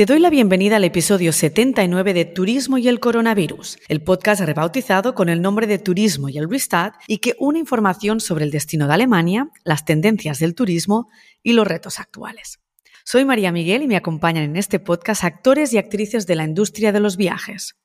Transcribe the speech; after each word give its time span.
Te 0.00 0.06
doy 0.06 0.18
la 0.18 0.30
bienvenida 0.30 0.76
al 0.76 0.84
episodio 0.84 1.30
79 1.30 2.14
de 2.14 2.24
Turismo 2.24 2.78
y 2.78 2.88
el 2.88 3.00
Coronavirus, 3.00 3.76
el 3.86 4.02
podcast 4.02 4.40
rebautizado 4.40 5.14
con 5.14 5.28
el 5.28 5.42
nombre 5.42 5.66
de 5.66 5.78
Turismo 5.78 6.30
y 6.30 6.38
el 6.38 6.48
Restart 6.48 6.94
y 7.06 7.18
que 7.18 7.36
une 7.38 7.58
información 7.58 8.20
sobre 8.20 8.46
el 8.46 8.50
destino 8.50 8.86
de 8.86 8.94
Alemania, 8.94 9.50
las 9.62 9.84
tendencias 9.84 10.38
del 10.38 10.54
turismo 10.54 11.10
y 11.42 11.52
los 11.52 11.66
retos 11.66 12.00
actuales. 12.00 12.60
Soy 13.04 13.26
María 13.26 13.52
Miguel 13.52 13.82
y 13.82 13.88
me 13.88 13.96
acompañan 13.96 14.44
en 14.44 14.56
este 14.56 14.78
podcast 14.78 15.22
actores 15.22 15.74
y 15.74 15.76
actrices 15.76 16.26
de 16.26 16.34
la 16.34 16.44
industria 16.44 16.92
de 16.92 17.00
los 17.00 17.18
viajes. 17.18 17.76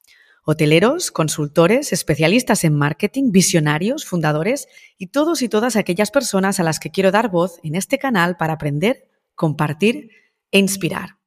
Hoteleros, 0.45 1.11
consultores, 1.11 1.91
especialistas 1.91 2.63
en 2.63 2.75
marketing, 2.75 3.34
visionarios, 3.34 4.05
fundadores 4.05 4.70
y 4.97 5.07
todos 5.07 5.41
y 5.41 5.50
todas 5.50 5.75
aquellas 5.75 6.12
personas 6.12 6.62
a 6.62 6.63
las 6.63 6.79
que 6.79 6.91
quiero 6.91 7.12
dar 7.12 7.29
voz 7.29 7.59
en 7.62 7.76
este 7.76 7.99
canal 7.99 8.38
para 8.38 8.54
aprender, 8.54 9.09
compartir 9.35 10.12
e 10.54 10.59
inspirar. 10.59 11.18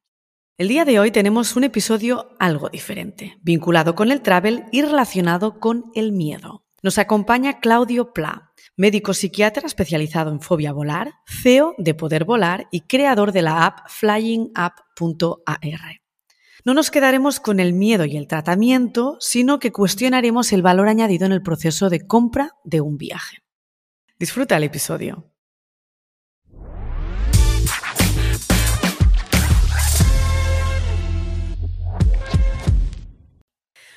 El 0.59 0.67
día 0.67 0.83
de 0.83 0.99
hoy 0.99 1.09
tenemos 1.09 1.55
un 1.55 1.63
episodio 1.63 2.35
algo 2.37 2.67
diferente, 2.67 3.37
vinculado 3.41 3.95
con 3.95 4.11
el 4.11 4.21
travel 4.21 4.65
y 4.73 4.81
relacionado 4.81 5.57
con 5.57 5.85
el 5.95 6.11
miedo. 6.11 6.65
Nos 6.83 6.97
acompaña 6.97 7.61
Claudio 7.61 8.11
Pla, 8.11 8.51
médico 8.75 9.13
psiquiatra 9.13 9.65
especializado 9.65 10.31
en 10.31 10.41
fobia 10.41 10.73
volar, 10.73 11.13
CEO 11.25 11.75
de 11.77 11.93
Poder 11.93 12.25
Volar 12.25 12.67
y 12.71 12.81
creador 12.81 13.31
de 13.31 13.41
la 13.41 13.65
app 13.65 13.87
flyingapp.ar. 13.87 16.01
No 16.65 16.73
nos 16.73 16.91
quedaremos 16.91 17.39
con 17.39 17.61
el 17.61 17.71
miedo 17.71 18.03
y 18.03 18.17
el 18.17 18.27
tratamiento, 18.27 19.15
sino 19.21 19.59
que 19.59 19.71
cuestionaremos 19.71 20.51
el 20.51 20.61
valor 20.61 20.89
añadido 20.89 21.25
en 21.25 21.31
el 21.31 21.41
proceso 21.41 21.89
de 21.89 22.05
compra 22.05 22.57
de 22.65 22.81
un 22.81 22.97
viaje. 22.97 23.37
Disfruta 24.19 24.57
el 24.57 24.65
episodio. 24.65 25.31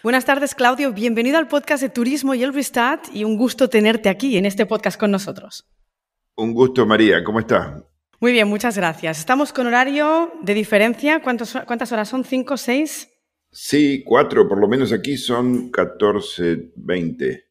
Buenas 0.02 0.24
tardes, 0.24 0.56
Claudio. 0.56 0.92
Bienvenido 0.92 1.38
al 1.38 1.46
podcast 1.46 1.80
de 1.80 1.88
Turismo 1.88 2.34
y 2.34 2.42
el 2.42 2.52
Restart 2.52 3.04
y 3.14 3.22
un 3.22 3.36
gusto 3.36 3.68
tenerte 3.68 4.08
aquí 4.08 4.36
en 4.36 4.46
este 4.46 4.66
podcast 4.66 4.98
con 4.98 5.12
nosotros. 5.12 5.70
Un 6.34 6.52
gusto, 6.54 6.84
María. 6.84 7.22
¿Cómo 7.22 7.38
estás? 7.38 7.84
Muy 8.18 8.32
bien, 8.32 8.48
muchas 8.48 8.76
gracias. 8.76 9.20
Estamos 9.20 9.52
con 9.52 9.68
horario 9.68 10.32
de 10.42 10.54
diferencia. 10.54 11.22
¿Cuántas 11.22 11.92
horas 11.92 12.08
son? 12.08 12.24
¿Cinco, 12.24 12.56
seis? 12.56 13.10
Sí, 13.52 14.02
cuatro. 14.04 14.48
Por 14.48 14.60
lo 14.60 14.66
menos 14.66 14.92
aquí 14.92 15.16
son 15.16 15.70
14, 15.70 16.72
20. 16.74 17.44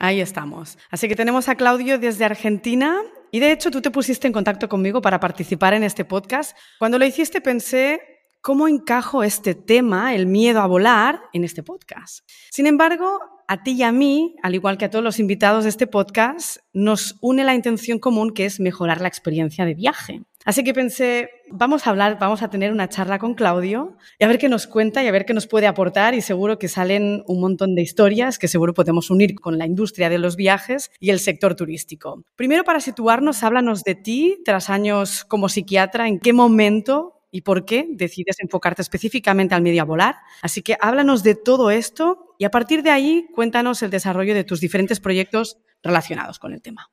Ahí 0.00 0.20
estamos. 0.20 0.78
Así 0.90 1.06
que 1.06 1.14
tenemos 1.14 1.48
a 1.48 1.54
Claudio 1.54 2.00
desde 2.00 2.24
Argentina. 2.24 3.00
Y 3.30 3.38
de 3.38 3.52
hecho, 3.52 3.70
tú 3.70 3.80
te 3.80 3.92
pusiste 3.92 4.26
en 4.26 4.32
contacto 4.32 4.68
conmigo 4.68 5.00
para 5.00 5.20
participar 5.20 5.72
en 5.74 5.84
este 5.84 6.04
podcast. 6.04 6.56
Cuando 6.80 6.98
lo 6.98 7.04
hiciste 7.04 7.40
pensé, 7.40 8.11
¿cómo 8.42 8.66
encajo 8.66 9.22
este 9.22 9.54
tema, 9.54 10.14
el 10.16 10.26
miedo 10.26 10.60
a 10.60 10.66
volar, 10.66 11.20
en 11.32 11.44
este 11.44 11.62
podcast? 11.62 12.28
Sin 12.50 12.66
embargo, 12.66 13.20
a 13.46 13.62
ti 13.62 13.72
y 13.72 13.82
a 13.84 13.92
mí, 13.92 14.34
al 14.42 14.56
igual 14.56 14.78
que 14.78 14.84
a 14.84 14.90
todos 14.90 15.04
los 15.04 15.20
invitados 15.20 15.62
de 15.62 15.70
este 15.70 15.86
podcast, 15.86 16.56
nos 16.72 17.16
une 17.20 17.44
la 17.44 17.54
intención 17.54 18.00
común 18.00 18.32
que 18.32 18.44
es 18.44 18.58
mejorar 18.58 19.00
la 19.00 19.06
experiencia 19.06 19.64
de 19.64 19.74
viaje. 19.74 20.22
Así 20.44 20.64
que 20.64 20.74
pensé, 20.74 21.30
vamos 21.52 21.86
a 21.86 21.90
hablar, 21.90 22.18
vamos 22.18 22.42
a 22.42 22.50
tener 22.50 22.72
una 22.72 22.88
charla 22.88 23.20
con 23.20 23.34
Claudio 23.34 23.96
y 24.18 24.24
a 24.24 24.26
ver 24.28 24.38
qué 24.38 24.48
nos 24.48 24.66
cuenta 24.66 25.04
y 25.04 25.06
a 25.06 25.12
ver 25.12 25.24
qué 25.24 25.34
nos 25.34 25.46
puede 25.46 25.68
aportar 25.68 26.14
y 26.14 26.20
seguro 26.20 26.58
que 26.58 26.66
salen 26.66 27.22
un 27.28 27.40
montón 27.40 27.76
de 27.76 27.82
historias 27.82 28.40
que 28.40 28.48
seguro 28.48 28.74
podemos 28.74 29.08
unir 29.10 29.36
con 29.36 29.56
la 29.56 29.66
industria 29.66 30.08
de 30.08 30.18
los 30.18 30.34
viajes 30.34 30.90
y 30.98 31.10
el 31.10 31.20
sector 31.20 31.54
turístico. 31.54 32.24
Primero, 32.34 32.64
para 32.64 32.80
situarnos, 32.80 33.44
háblanos 33.44 33.84
de 33.84 33.94
ti, 33.94 34.38
tras 34.44 34.68
años 34.68 35.24
como 35.26 35.48
psiquiatra, 35.48 36.08
en 36.08 36.18
qué 36.18 36.32
momento 36.32 37.21
y 37.32 37.40
por 37.40 37.64
qué 37.64 37.86
decides 37.88 38.36
enfocarte 38.38 38.82
específicamente 38.82 39.56
al 39.56 39.62
medio 39.62 39.84
volar. 39.84 40.16
Así 40.42 40.62
que 40.62 40.76
háblanos 40.78 41.24
de 41.24 41.34
todo 41.34 41.72
esto 41.72 42.36
y 42.38 42.44
a 42.44 42.50
partir 42.50 42.82
de 42.84 42.90
ahí 42.90 43.26
cuéntanos 43.34 43.82
el 43.82 43.90
desarrollo 43.90 44.34
de 44.34 44.44
tus 44.44 44.60
diferentes 44.60 45.00
proyectos 45.00 45.58
relacionados 45.82 46.38
con 46.38 46.52
el 46.52 46.60
tema. 46.62 46.92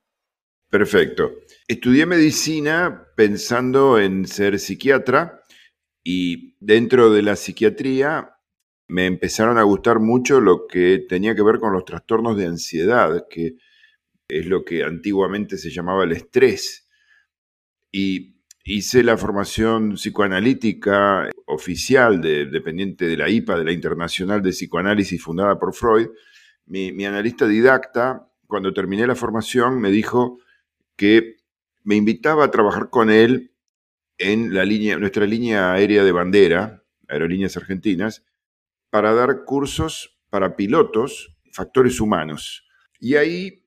Perfecto. 0.69 1.31
Estudié 1.67 2.05
medicina 2.05 3.07
pensando 3.15 3.99
en 3.99 4.25
ser 4.25 4.59
psiquiatra 4.59 5.43
y 6.03 6.55
dentro 6.59 7.11
de 7.11 7.21
la 7.21 7.35
psiquiatría 7.35 8.35
me 8.87 9.05
empezaron 9.05 9.57
a 9.57 9.63
gustar 9.63 9.99
mucho 9.99 10.39
lo 10.39 10.67
que 10.67 11.05
tenía 11.07 11.35
que 11.35 11.43
ver 11.43 11.59
con 11.59 11.73
los 11.73 11.85
trastornos 11.85 12.37
de 12.37 12.45
ansiedad, 12.45 13.25
que 13.29 13.57
es 14.27 14.45
lo 14.45 14.63
que 14.63 14.83
antiguamente 14.83 15.57
se 15.57 15.69
llamaba 15.69 16.05
el 16.05 16.13
estrés. 16.13 16.87
Y 17.91 18.38
Hice 18.63 19.03
la 19.03 19.17
formación 19.17 19.93
psicoanalítica 19.93 21.29
oficial 21.45 22.21
de, 22.21 22.45
dependiente 22.45 23.07
de 23.07 23.17
la 23.17 23.29
IPA, 23.29 23.57
de 23.57 23.65
la 23.65 23.71
Internacional 23.71 24.41
de 24.41 24.51
Psicoanálisis 24.51 25.21
fundada 25.21 25.57
por 25.57 25.73
Freud. 25.73 26.09
Mi, 26.65 27.05
analista 27.05 27.47
didacta, 27.47 28.29
cuando 28.47 28.73
terminé 28.73 29.07
la 29.07 29.15
formación, 29.15 29.79
me 29.79 29.91
dijo 29.91 30.39
que 30.95 31.37
me 31.83 31.95
invitaba 31.95 32.45
a 32.45 32.51
trabajar 32.51 32.89
con 32.89 33.09
él 33.09 33.53
en 34.17 34.53
la 34.53 34.65
línea, 34.65 34.97
nuestra 34.97 35.25
línea 35.25 35.71
aérea 35.71 36.03
de 36.03 36.11
bandera, 36.11 36.83
Aerolíneas 37.07 37.57
Argentinas, 37.57 38.25
para 38.89 39.13
dar 39.13 39.45
cursos 39.45 40.19
para 40.29 40.55
pilotos, 40.55 41.37
factores 41.53 41.99
humanos. 41.99 42.67
Y 42.99 43.15
ahí 43.15 43.65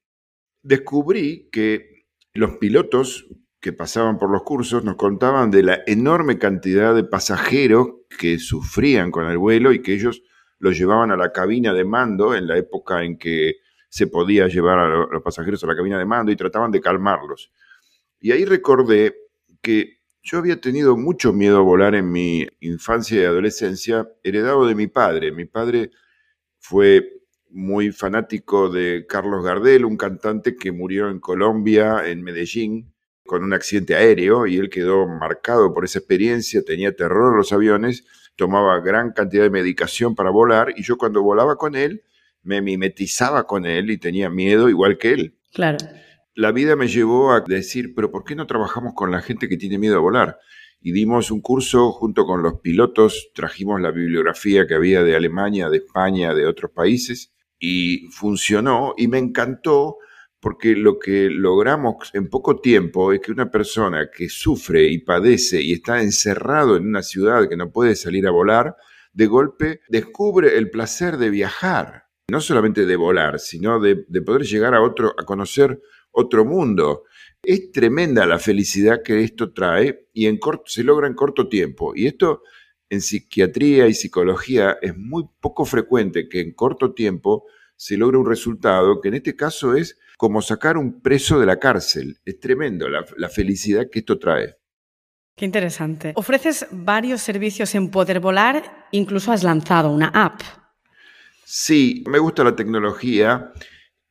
descubrí 0.63 1.49
que 1.51 2.07
los 2.35 2.59
pilotos 2.59 3.27
que 3.63 3.73
pasaban 3.73 4.19
por 4.19 4.29
los 4.29 4.43
cursos 4.43 4.83
nos 4.83 4.97
contaban 4.97 5.53
de 5.53 5.63
la 5.63 5.83
enorme 5.87 6.37
cantidad 6.37 6.97
de 6.97 7.05
pasajeros 7.05 7.91
que 8.19 8.41
sufrían 8.41 9.13
con 9.13 9.27
el 9.31 9.39
vuelo 9.39 9.73
y 9.73 9.81
que 9.81 9.95
ellos 9.95 10.25
los 10.59 10.77
llevaban 10.77 11.13
a 11.13 11.17
la 11.17 11.31
cabina 11.31 11.73
de 11.73 11.85
mando 11.85 12.35
en 12.35 12.49
la 12.49 12.59
época 12.59 13.05
en 13.05 13.17
que 13.17 13.59
se 13.89 14.09
podía 14.09 14.49
llevar 14.49 14.81
a 14.81 14.89
los 14.89 15.23
pasajeros 15.23 15.63
a 15.63 15.69
la 15.69 15.77
cabina 15.77 15.97
de 15.97 16.05
mando 16.05 16.33
y 16.33 16.37
trataban 16.37 16.73
de 16.73 16.81
calmarlos. 16.81 17.53
Y 18.19 18.33
ahí 18.33 18.45
recordé 18.45 19.15
que 19.61 20.01
yo 20.23 20.39
había 20.39 20.61
tenido 20.61 20.97
mucho 20.97 21.33
miedo 21.33 21.59
a 21.59 21.63
volar 21.63 21.95
en 21.95 22.11
mi 22.11 22.45
infancia 22.59 23.23
y 23.23 23.25
adolescencia, 23.25 24.09
heredado 24.25 24.67
de 24.67 24.75
mi 24.75 24.89
padre. 24.89 25.31
Mi 25.31 25.45
padre 25.45 25.93
fue 26.59 27.23
muy 27.49 27.93
fanático 27.93 28.71
de 28.71 29.07
Carlos 29.09 29.45
Gardel, 29.45 29.85
un 29.85 29.97
cantante 29.97 30.57
que 30.57 30.73
murió 30.73 31.11
en 31.11 31.21
Colombia, 31.21 32.09
en 32.09 32.23
Medellín, 32.23 32.92
con 33.33 33.45
un 33.45 33.55
accidente 33.55 33.95
aéreo 33.95 34.47
y 34.47 34.59
él 34.59 34.69
quedó 34.69 35.09
marcado 35.09 35.73
por 35.73 35.87
esa 35.87 36.01
experiencia, 36.01 36.63
tenía 36.63 36.95
terror 36.95 37.33
a 37.33 37.37
los 37.39 37.51
aviones, 37.51 38.05
tomaba 38.37 38.79
gran 38.81 39.13
cantidad 39.13 39.43
de 39.43 39.49
medicación 39.49 40.15
para 40.15 40.29
volar 40.29 40.75
y 40.77 40.83
yo 40.83 40.99
cuando 40.99 41.23
volaba 41.23 41.57
con 41.57 41.75
él 41.75 42.03
me 42.43 42.61
mimetizaba 42.61 43.47
con 43.47 43.65
él 43.65 43.91
y 43.91 43.97
tenía 43.97 44.29
miedo 44.29 44.69
igual 44.69 44.99
que 44.99 45.15
él. 45.15 45.39
Claro. 45.55 45.79
La 46.35 46.53
vida 46.53 46.77
me 46.77 46.89
llevó 46.89 47.33
a 47.33 47.41
decir, 47.41 47.95
pero 47.95 48.11
¿por 48.11 48.23
qué 48.25 48.35
no 48.35 48.47
trabajamos 48.47 48.93
con 48.95 49.11
la 49.11 49.23
gente 49.23 49.49
que 49.49 49.57
tiene 49.57 49.79
miedo 49.79 49.97
a 49.97 50.01
volar? 50.01 50.39
Y 50.83 50.93
dimos 50.93 51.31
un 51.31 51.41
curso 51.41 51.91
junto 51.91 52.27
con 52.27 52.43
los 52.43 52.61
pilotos, 52.61 53.31
trajimos 53.35 53.81
la 53.81 53.93
bibliografía 53.93 54.67
que 54.67 54.75
había 54.75 55.03
de 55.03 55.17
Alemania, 55.17 55.71
de 55.71 55.79
España, 55.79 56.35
de 56.35 56.45
otros 56.45 56.71
países, 56.73 57.33
y 57.59 58.09
funcionó 58.09 58.93
y 58.99 59.09
me 59.09 59.17
encantó 59.17 59.97
porque 60.43 60.75
lo 60.75 60.99
que 60.99 61.31
logramos 61.31 62.11
en 62.15 62.29
poco 62.29 62.61
tiempo 62.61 63.13
es 63.13 63.21
que 63.21 63.31
una 63.31 63.49
persona 63.49 64.11
que 64.11 64.29
sufre 64.29 64.89
y 64.89 64.99
padece 64.99 65.63
y 65.63 65.73
está 65.73 66.03
encerrado 66.03 66.77
en 66.77 66.85
una 66.85 67.05
ciudad 67.05 67.49
que 67.49 67.57
no 67.57 67.71
puede 67.71 67.95
salir 67.95 68.27
a 68.27 68.33
volar, 68.33 68.75
de 69.13 69.27
golpe 69.27 69.83
descubre 69.89 70.59
el 70.59 70.69
placer 70.69 71.17
de 71.17 71.31
viajar, 71.31 72.07
no 72.29 72.41
solamente 72.41 72.87
de 72.87 72.97
volar, 72.97 73.39
sino 73.39 73.79
de, 73.79 73.95
poder 74.27 74.43
llegar 74.43 74.75
a 74.75 74.83
otro, 74.83 75.15
a 75.17 75.25
conocer 75.25 75.81
otro 76.11 76.45
mundo. 76.45 77.05
Es 77.41 77.71
tremenda 77.71 78.27
la 78.27 78.41
felicidad 78.41 79.05
que 79.05 79.23
esto 79.23 79.53
trae 79.53 80.09
y 80.13 80.27
en 80.27 80.39
corto, 80.39 80.65
se 80.67 80.83
logra 80.83 81.07
en 81.07 81.15
corto 81.15 81.49
tiempo. 81.49 81.93
Y 81.95 82.09
esto 82.09 82.43
en 82.91 83.01
psiquiatría 83.01 83.87
y 83.87 83.95
psicología 83.95 84.77
es 84.83 84.97
muy 84.97 85.23
poco 85.41 85.65
frecuente 85.65 86.29
que 86.29 86.41
en 86.41 86.53
corto 86.53 86.95
tiempo 86.95 87.47
se 87.77 87.97
logre 87.97 88.19
un 88.19 88.27
resultado 88.27 89.01
que 89.01 89.09
en 89.09 89.15
este 89.15 89.37
caso 89.37 89.77
es 89.77 89.99
como 90.23 90.41
sacar 90.41 90.77
un 90.77 91.01
preso 91.01 91.41
de 91.41 91.47
la 91.47 91.59
cárcel. 91.59 92.17
Es 92.25 92.39
tremendo 92.39 92.89
la, 92.89 93.29
felicidad 93.29 93.89
que 93.91 93.99
esto 93.99 94.21
trae. 94.21 94.55
Qué 95.37 95.45
interesante. 95.45 96.13
Ofreces 96.15 96.65
varios 96.71 97.21
servicios 97.21 97.75
en 97.75 97.91
Poder 97.91 98.21
Volar, 98.21 98.87
incluso 98.93 99.33
has 99.33 99.43
lanzado 99.43 99.91
una 99.91 100.13
app. 100.15 100.41
Sí, 101.45 102.05
me 102.09 102.21
gusta 102.21 102.45
la 102.45 102.55
tecnología 102.55 103.53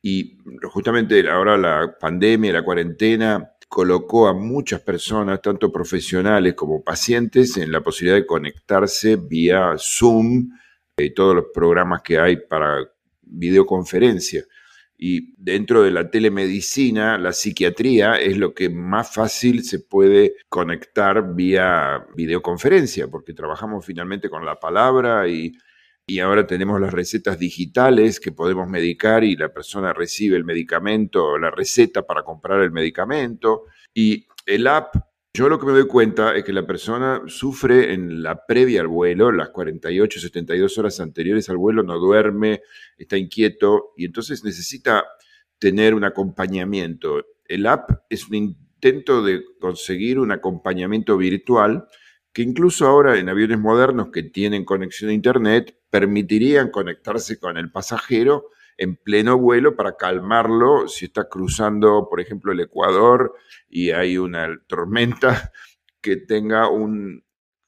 y 0.02 0.36
justamente 0.64 1.26
ahora 1.30 1.56
la 1.56 1.96
pandemia, 1.98 2.52
la 2.52 2.62
cuarentena, 2.62 3.54
colocó 3.66 4.28
a 4.28 4.34
muchas 4.34 4.82
personas, 4.82 5.40
tanto 5.40 5.72
profesionales 5.72 6.52
como 6.52 6.84
pacientes, 6.84 7.56
en 7.56 7.72
la 7.72 7.80
posibilidad 7.80 8.16
de 8.16 8.26
conectarse 8.26 9.16
vía 9.16 9.76
Zoom 9.78 10.50
y 10.94 11.14
todos 11.14 11.34
los 11.34 11.46
programas 11.54 12.02
que 12.02 12.18
hay 12.18 12.36
para 12.36 12.86
videoconferencia 13.22 14.44
Y 15.04 15.34
dentro 15.36 15.82
de 15.82 15.90
la 15.90 16.12
telemedicina, 16.12 17.18
la 17.18 17.32
psiquiatría 17.32 18.20
es 18.20 18.36
lo 18.36 18.54
que 18.54 18.70
más 18.70 19.12
fácil 19.12 19.64
se 19.64 19.80
puede 19.80 20.36
conectar 20.48 21.34
vía 21.34 22.06
videoconferencia, 22.14 23.08
porque 23.08 23.34
trabajamos 23.34 23.84
finalmente 23.84 24.30
con 24.30 24.46
la 24.46 24.60
palabra 24.60 25.26
y, 25.26 25.54
y 26.06 26.20
ahora 26.20 26.46
tenemos 26.46 26.80
las 26.80 26.94
recetas 26.94 27.36
digitales 27.36 28.20
que 28.20 28.30
podemos 28.30 28.68
medicar 28.68 29.24
y 29.24 29.34
la 29.34 29.52
persona 29.52 29.92
recibe 29.92 30.36
el 30.36 30.44
medicamento, 30.44 31.36
la 31.36 31.50
receta 31.50 32.06
para 32.06 32.22
comprar 32.22 32.60
el 32.60 32.70
medicamento. 32.70 33.64
Y 33.92 34.28
el 34.46 34.68
app 34.68 34.94
yo 35.34 35.48
lo 35.48 35.58
que 35.58 35.66
me 35.66 35.72
doy 35.72 35.86
cuenta 35.86 36.36
es 36.36 36.44
que 36.44 36.52
la 36.52 36.66
persona 36.66 37.22
sufre 37.26 37.94
en 37.94 38.22
la 38.22 38.44
previa 38.44 38.82
al 38.82 38.88
vuelo, 38.88 39.32
las 39.32 39.48
48, 39.48 40.20
72 40.20 40.76
horas 40.76 41.00
anteriores 41.00 41.48
al 41.48 41.56
vuelo, 41.56 41.82
no 41.82 41.98
duerme, 41.98 42.60
está 42.98 43.16
inquieto 43.16 43.92
y 43.96 44.04
entonces 44.04 44.44
necesita 44.44 45.04
tener 45.58 45.94
un 45.94 46.04
acompañamiento. 46.04 47.24
El 47.46 47.66
app 47.66 47.90
es 48.10 48.28
un 48.28 48.34
intento 48.34 49.22
de 49.22 49.42
conseguir 49.58 50.18
un 50.18 50.32
acompañamiento 50.32 51.16
virtual 51.16 51.86
que 52.32 52.42
incluso 52.42 52.86
ahora 52.86 53.18
en 53.18 53.30
aviones 53.30 53.58
modernos 53.58 54.08
que 54.12 54.22
tienen 54.22 54.66
conexión 54.66 55.10
a 55.10 55.14
Internet 55.14 55.78
permitirían 55.88 56.70
conectarse 56.70 57.38
con 57.38 57.56
el 57.56 57.70
pasajero 57.70 58.50
en 58.82 58.96
pleno 58.96 59.38
vuelo 59.38 59.76
para 59.76 59.96
calmarlo 59.96 60.88
si 60.88 61.06
está 61.06 61.28
cruzando, 61.28 62.08
por 62.10 62.20
ejemplo, 62.20 62.52
el 62.52 62.60
Ecuador 62.60 63.34
y 63.68 63.90
hay 63.90 64.18
una 64.18 64.48
tormenta 64.66 65.52
que 66.00 66.16
tenga 66.16 66.68
un 66.68 67.24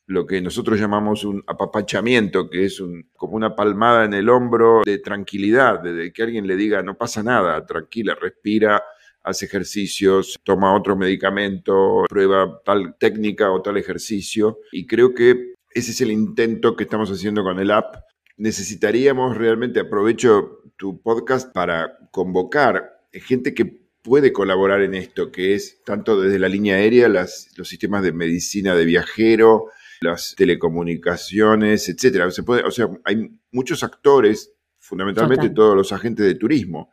lo 0.06 0.26
que 0.26 0.42
nosotros 0.42 0.78
llamamos 0.78 1.24
un 1.24 1.42
apapachamiento, 1.46 2.50
que 2.50 2.66
es 2.66 2.78
un, 2.78 3.08
como 3.16 3.36
una 3.36 3.56
palmada 3.56 4.04
en 4.04 4.12
el 4.12 4.28
hombro 4.28 4.82
de 4.84 4.98
tranquilidad, 4.98 5.80
de 5.82 6.12
que 6.12 6.22
alguien 6.22 6.46
le 6.46 6.56
diga 6.56 6.82
no 6.82 6.98
pasa 6.98 7.22
nada, 7.22 7.64
tranquila, 7.64 8.14
respira, 8.20 8.82
hace 9.22 9.46
ejercicios, 9.46 10.38
toma 10.44 10.76
otro 10.76 10.94
medicamento, 10.96 12.04
prueba 12.08 12.60
tal 12.64 12.96
técnica 12.98 13.50
o 13.50 13.62
tal 13.62 13.78
ejercicio. 13.78 14.58
Y 14.72 14.86
creo 14.86 15.14
que 15.14 15.54
ese 15.70 15.90
es 15.92 16.00
el 16.02 16.12
intento 16.12 16.76
que 16.76 16.84
estamos 16.84 17.10
haciendo 17.10 17.42
con 17.42 17.58
el 17.58 17.70
app. 17.70 17.96
Necesitaríamos 18.36 19.36
realmente, 19.36 19.80
aprovecho 19.80 20.60
tu 20.76 21.00
podcast 21.00 21.52
para 21.52 21.98
convocar 22.10 23.06
gente 23.12 23.54
que 23.54 23.84
puede 24.02 24.32
colaborar 24.32 24.82
en 24.82 24.94
esto, 24.94 25.32
que 25.32 25.54
es 25.54 25.82
tanto 25.84 26.20
desde 26.20 26.38
la 26.38 26.48
línea 26.48 26.76
aérea, 26.76 27.08
los 27.08 27.68
sistemas 27.68 28.02
de 28.02 28.12
medicina 28.12 28.74
de 28.74 28.84
viajero, 28.84 29.70
las 30.00 30.34
telecomunicaciones, 30.36 31.88
etcétera. 31.88 32.30
Se 32.30 32.42
puede, 32.42 32.62
o 32.64 32.70
sea, 32.70 32.88
hay 33.04 33.30
muchos 33.50 33.82
actores, 33.82 34.52
fundamentalmente 34.78 35.48
todos 35.50 35.74
los 35.74 35.92
agentes 35.92 36.26
de 36.26 36.34
turismo, 36.34 36.92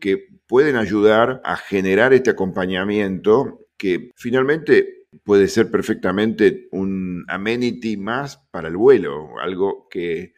que 0.00 0.26
pueden 0.46 0.76
ayudar 0.76 1.40
a 1.44 1.56
generar 1.56 2.12
este 2.12 2.30
acompañamiento 2.30 3.68
que 3.76 4.10
finalmente 4.16 5.06
puede 5.22 5.46
ser 5.46 5.70
perfectamente 5.70 6.68
un 6.72 7.24
amenity 7.28 7.96
más 7.96 8.38
para 8.50 8.68
el 8.68 8.76
vuelo, 8.76 9.38
algo 9.40 9.88
que 9.88 10.34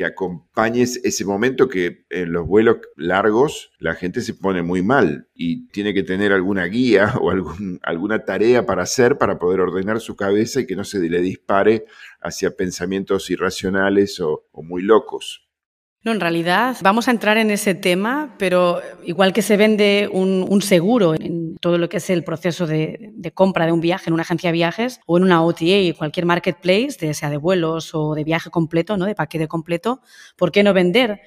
que 0.00 0.06
acompañes 0.06 0.98
ese 1.04 1.26
momento 1.26 1.68
que 1.68 2.06
en 2.08 2.32
los 2.32 2.46
vuelos 2.46 2.78
largos 2.96 3.70
la 3.78 3.94
gente 3.94 4.22
se 4.22 4.32
pone 4.32 4.62
muy 4.62 4.80
mal 4.80 5.28
y 5.34 5.66
tiene 5.72 5.92
que 5.92 6.02
tener 6.02 6.32
alguna 6.32 6.64
guía 6.64 7.12
o 7.20 7.30
algún, 7.30 7.78
alguna 7.82 8.24
tarea 8.24 8.64
para 8.64 8.84
hacer 8.84 9.18
para 9.18 9.38
poder 9.38 9.60
ordenar 9.60 10.00
su 10.00 10.16
cabeza 10.16 10.60
y 10.60 10.66
que 10.66 10.74
no 10.74 10.84
se 10.84 11.00
le 11.00 11.20
dispare 11.20 11.84
hacia 12.22 12.56
pensamientos 12.56 13.28
irracionales 13.28 14.20
o, 14.20 14.46
o 14.52 14.62
muy 14.62 14.80
locos. 14.80 15.49
No, 16.02 16.12
en 16.12 16.20
realidad 16.20 16.78
vamos 16.80 17.08
a 17.08 17.10
entrar 17.10 17.36
en 17.36 17.50
ese 17.50 17.74
tema, 17.74 18.34
pero 18.38 18.80
igual 19.04 19.34
que 19.34 19.42
se 19.42 19.58
vende 19.58 20.08
un, 20.10 20.62
seguro 20.62 21.14
en 21.14 21.56
todo 21.58 21.76
lo 21.76 21.90
que 21.90 21.98
es 21.98 22.08
el 22.08 22.24
proceso 22.24 22.66
de, 22.66 23.12
compra 23.34 23.66
de 23.66 23.72
un 23.72 23.82
viaje 23.82 24.08
en 24.08 24.14
una 24.14 24.22
agencia 24.22 24.48
de 24.48 24.54
viajes 24.54 25.00
o 25.04 25.18
en 25.18 25.24
una 25.24 25.42
OTA, 25.44 25.94
cualquier 25.98 26.24
marketplace, 26.24 27.12
sea 27.12 27.28
de 27.28 27.36
vuelos 27.36 27.94
o 27.94 28.14
de 28.14 28.24
viaje 28.24 28.48
completo, 28.48 28.96
¿no? 28.96 29.04
de 29.04 29.14
paquete 29.14 29.46
completo, 29.46 30.00
¿por 30.36 30.52
qué 30.52 30.62
no 30.62 30.72
vender 30.72 31.20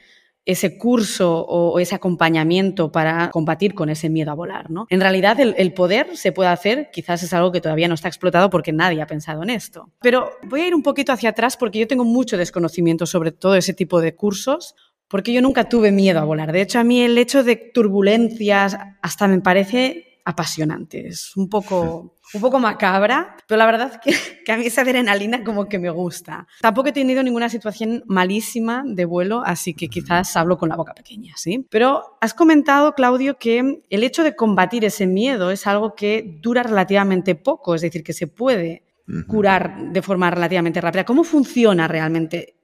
ese 0.45 0.77
curso 0.77 1.45
o, 1.45 1.79
ese 1.79 1.95
acompañamiento 1.95 2.91
para 2.91 3.31
combatir 3.31 3.73
con 3.73 3.89
ese 3.89 4.09
miedo 4.09 4.31
a 4.31 4.35
volar. 4.35 4.69
¿no? 4.69 4.87
En 4.89 4.99
realidad 4.99 5.39
el, 5.39 5.73
poder 5.73 6.17
se 6.17 6.31
puede 6.31 6.49
hacer, 6.49 6.89
quizás 6.91 7.23
es 7.23 7.33
algo 7.33 7.51
que 7.51 7.61
todavía 7.61 7.87
no 7.87 7.93
está 7.93 8.09
explotado 8.09 8.49
porque 8.49 8.73
nadie 8.73 9.01
ha 9.01 9.07
pensado 9.07 9.43
en 9.43 9.49
esto. 9.49 9.89
Pero 10.01 10.31
voy 10.43 10.61
a 10.61 10.67
ir 10.67 10.75
un 10.75 10.83
poquito 10.83 11.11
hacia 11.11 11.29
atrás 11.29 11.55
porque 11.55 11.79
yo 11.79 11.87
tengo 11.87 12.03
mucho 12.03 12.37
desconocimiento 12.37 13.05
sobre 13.05 13.31
todo 13.31 13.55
ese 13.55 13.73
tipo 13.73 14.01
de 14.01 14.15
cursos. 14.15 14.75
Porque 15.09 15.31
yo 15.31 15.43
nunca 15.43 15.69
tuve 15.69 15.91
miedo 15.91 16.19
a 16.19 16.23
volar. 16.23 16.51
De 16.51 16.61
hecho, 16.61 16.79
a 16.79 16.83
mí 16.83 17.01
el 17.01 17.15
hecho 17.19 17.43
de 17.43 17.55
turbulencias 17.55 18.75
hasta 19.03 19.27
me 19.27 19.41
parece 19.41 20.12
apasionante. 20.25 21.07
Es 21.07 21.35
un 21.35 21.49
poco, 21.49 22.15
un 22.33 22.41
poco 22.41 22.59
macabra, 22.59 23.35
pero 23.47 23.57
la 23.57 23.65
verdad 23.65 23.99
que, 24.01 24.15
que 24.45 24.51
a 24.51 24.57
mí 24.57 24.65
esa 24.65 24.81
adrenalina 24.81 25.43
como 25.43 25.67
que 25.67 25.79
me 25.79 25.89
gusta. 25.89 26.47
Tampoco 26.61 26.89
he 26.89 26.93
tenido 26.93 27.23
ninguna 27.23 27.49
situación 27.49 28.03
malísima 28.07 28.83
de 28.85 29.05
vuelo, 29.05 29.43
así 29.45 29.73
que 29.73 29.89
quizás 29.89 30.35
hablo 30.37 30.57
con 30.57 30.69
la 30.69 30.75
boca 30.75 30.93
pequeña, 30.93 31.33
¿sí? 31.35 31.65
Pero 31.69 32.17
has 32.21 32.33
comentado, 32.33 32.93
Claudio, 32.93 33.37
que 33.37 33.83
el 33.89 34.03
hecho 34.03 34.23
de 34.23 34.35
combatir 34.35 34.85
ese 34.85 35.07
miedo 35.07 35.51
es 35.51 35.67
algo 35.67 35.95
que 35.95 36.39
dura 36.41 36.63
relativamente 36.63 37.35
poco, 37.35 37.75
es 37.75 37.81
decir, 37.81 38.03
que 38.03 38.13
se 38.13 38.27
puede 38.27 38.83
curar 39.27 39.91
de 39.91 40.01
forma 40.01 40.29
relativamente 40.31 40.79
rápida. 40.79 41.03
¿Cómo 41.03 41.23
funciona 41.23 41.87
realmente 41.87 42.55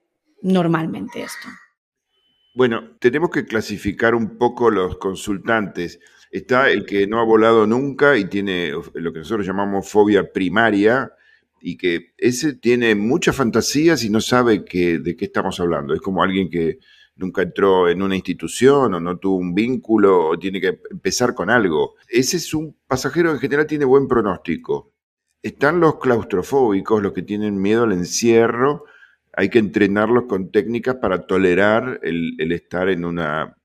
normalmente 0.42 1.22
esto? 1.22 1.50
Bueno, 2.56 2.98
tenemos 3.00 3.30
que 3.30 3.46
clasificar 3.46 4.16
un 4.16 4.38
poco 4.38 4.72
los 4.72 4.98
consultantes. 4.98 6.00
Está 6.31 6.70
el 6.70 6.86
que 6.86 7.08
no 7.08 7.20
ha 7.20 7.24
volado 7.24 7.66
nunca 7.66 8.18
y 8.18 8.26
tiene 8.26 8.72
lo 8.94 9.12
que 9.12 9.20
nosotros 9.20 9.46
llamamos 9.46 9.90
fobia 9.90 10.31
primaria 10.31 11.12
y 11.60 11.76
que 11.76 12.14
ese 12.18 12.54
tiene 12.54 12.94
muchas 12.94 13.36
fantasías 13.36 14.04
y 14.04 14.10
no 14.10 14.22
sabe 14.22 14.60
de 14.60 15.16
qué 15.18 15.26
estamos 15.26 15.60
hablando. 15.60 15.94
Es 15.94 16.02
como 16.02 16.22
alguien 16.22 16.50
que 16.50 16.80
nunca 17.16 17.42
entró 17.42 17.90
en 17.90 18.02
una 18.02 18.16
institución 18.16 18.94
o 18.94 19.00
no 19.00 19.18
tuvo 19.18 19.38
un 19.38 19.54
vínculo 19.56 20.28
o 20.30 20.40
tiene 20.40 20.62
que 20.62 20.80
empezar 20.92 21.34
con 21.34 21.50
algo. 21.50 21.96
Ese 22.08 22.38
es 22.38 22.54
un 22.54 22.78
pasajero 22.88 23.32
en 23.32 23.40
general 23.40 23.68
tiene 23.68 23.86
buen 23.86 24.08
pronóstico. 24.08 24.94
Están 25.42 25.80
los 25.80 26.00
claustrofóbicos, 26.00 27.02
los 27.02 27.14
que 27.14 27.24
tienen 27.24 27.62
miedo 27.62 27.84
al 27.84 27.94
encierro. 27.94 28.86
Hay 29.34 29.50
que 29.50 29.60
entrenarlos 29.60 30.25
con 30.25 30.52
técnicas 30.52 30.96
para 30.96 31.25
tolerar 31.25 32.00
el 32.04 32.52
estar 32.52 32.90
en 32.90 33.06
una 33.06 33.59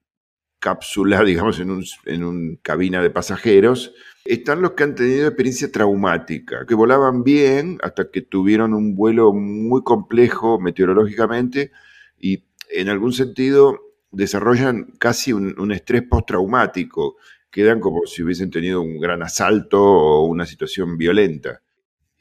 cápsula, 0.64 1.22
digamos, 1.22 1.60
en 1.60 1.70
una 1.70 1.84
en 2.06 2.24
un 2.24 2.56
cabina 2.62 3.02
de 3.02 3.10
pasajeros. 3.10 3.92
Están 4.24 4.62
los 4.62 4.72
que 4.72 4.84
han 4.84 4.94
tenido 4.94 5.28
experiencia 5.28 5.70
traumática, 5.70 6.64
que 6.66 6.74
volaban 6.74 7.22
bien 7.22 7.78
hasta 7.82 8.10
que 8.10 8.22
tuvieron 8.22 8.72
un 8.72 8.96
vuelo 8.96 9.34
muy 9.34 9.82
complejo 9.82 10.58
meteorológicamente 10.58 11.70
y 12.18 12.44
en 12.70 12.88
algún 12.88 13.12
sentido 13.12 13.78
desarrollan 14.10 14.94
casi 14.98 15.34
un, 15.34 15.54
un 15.60 15.70
estrés 15.72 16.04
postraumático, 16.08 17.16
quedan 17.50 17.80
como 17.80 18.06
si 18.06 18.22
hubiesen 18.22 18.50
tenido 18.50 18.80
un 18.80 18.98
gran 18.98 19.22
asalto 19.22 19.82
o 19.82 20.24
una 20.24 20.46
situación 20.46 20.96
violenta. 20.96 21.60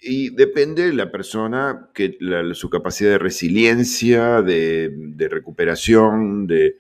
Y 0.02 0.32
depende 0.32 0.88
de 0.88 0.94
la 0.94 1.10
persona, 1.10 1.90
que 1.94 2.18
su 2.54 2.70
capacidad 2.70 3.12
de 3.12 3.20
resiliencia, 3.20 4.42
de 4.42 5.28
recuperación, 5.32 6.46
de, 6.46 6.76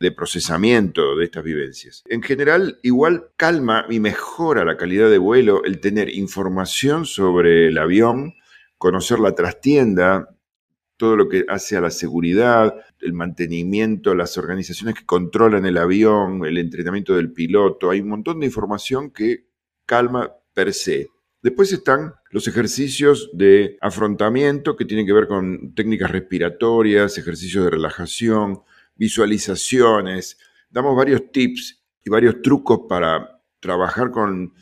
de 0.00 0.12
procesamiento 0.12 1.16
de 1.16 1.24
estas 1.24 1.44
vivencias. 1.44 2.04
En 2.06 2.22
general, 2.22 2.78
igual 2.82 3.30
calma 3.36 3.86
y 3.88 4.00
mejora 4.00 4.64
la 4.64 4.76
calidad 4.76 5.10
de 5.10 5.18
vuelo 5.18 5.64
el 5.64 5.80
tener 5.80 6.14
información 6.14 7.04
sobre 7.04 7.68
el 7.68 7.78
avión, 7.78 8.34
conocer 8.76 9.18
la 9.18 9.34
trastienda, 9.34 10.28
todo 10.96 11.16
lo 11.16 11.28
que 11.28 11.44
hace 11.48 11.76
a 11.76 11.80
la 11.80 11.90
seguridad, 11.90 12.74
el 13.00 13.12
mantenimiento, 13.12 14.14
las 14.14 14.36
organizaciones 14.36 14.96
que 14.96 15.06
controlan 15.06 15.64
el 15.64 15.78
avión, 15.78 16.44
el 16.44 16.58
entrenamiento 16.58 17.14
del 17.14 17.32
piloto. 17.32 17.90
Hay 17.90 18.00
un 18.00 18.08
montón 18.08 18.40
de 18.40 18.46
información 18.46 19.10
que 19.10 19.46
calma 19.86 20.32
per 20.52 20.74
se. 20.74 21.08
Después 21.40 21.72
están 21.72 22.14
los 22.30 22.48
ejercicios 22.48 23.30
de 23.32 23.78
afrontamiento 23.80 24.76
que 24.76 24.84
tienen 24.84 25.06
que 25.06 25.12
ver 25.12 25.28
con 25.28 25.72
técnicas 25.74 26.10
respiratorias, 26.10 27.16
ejercicios 27.16 27.64
de 27.64 27.70
relajación, 27.70 28.62
visualizaciones, 28.98 30.38
damos 30.68 30.94
varios 30.96 31.30
tips 31.32 31.82
y 32.04 32.10
varios 32.10 32.42
trucos 32.42 32.80
para 32.88 33.40
trabajar 33.60 34.10
con, 34.10 34.52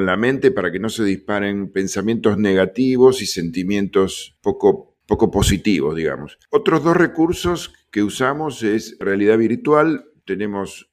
la 0.00 0.16
mente 0.16 0.50
para 0.50 0.72
que 0.72 0.80
no 0.80 0.88
se 0.88 1.04
disparen 1.04 1.70
pensamientos 1.70 2.38
negativos 2.38 3.22
y 3.22 3.26
sentimientos 3.26 4.36
poco, 4.40 4.96
poco 5.06 5.30
positivos, 5.30 5.94
digamos. 5.94 6.38
Otros 6.50 6.82
dos 6.82 6.96
recursos 6.96 7.72
que 7.90 8.02
usamos 8.02 8.62
es 8.62 8.96
realidad 8.98 9.38
virtual. 9.38 10.06
Tenemos 10.24 10.90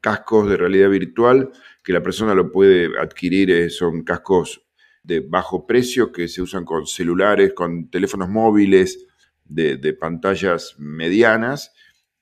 cascos 0.00 0.48
de 0.48 0.56
realidad 0.56 0.90
virtual 0.90 1.50
que 1.82 1.92
la 1.92 2.02
persona 2.02 2.34
lo 2.34 2.50
puede 2.50 2.98
adquirir, 2.98 3.50
eh, 3.50 3.70
son 3.70 4.02
cascos 4.02 4.64
de 5.02 5.20
bajo 5.20 5.66
precio 5.66 6.10
que 6.12 6.28
se 6.28 6.42
usan 6.42 6.64
con 6.64 6.86
celulares, 6.86 7.52
con 7.54 7.88
teléfonos 7.88 8.28
móviles 8.28 9.06
de 9.44 9.94
pantallas 9.94 10.74
medianas 10.78 11.72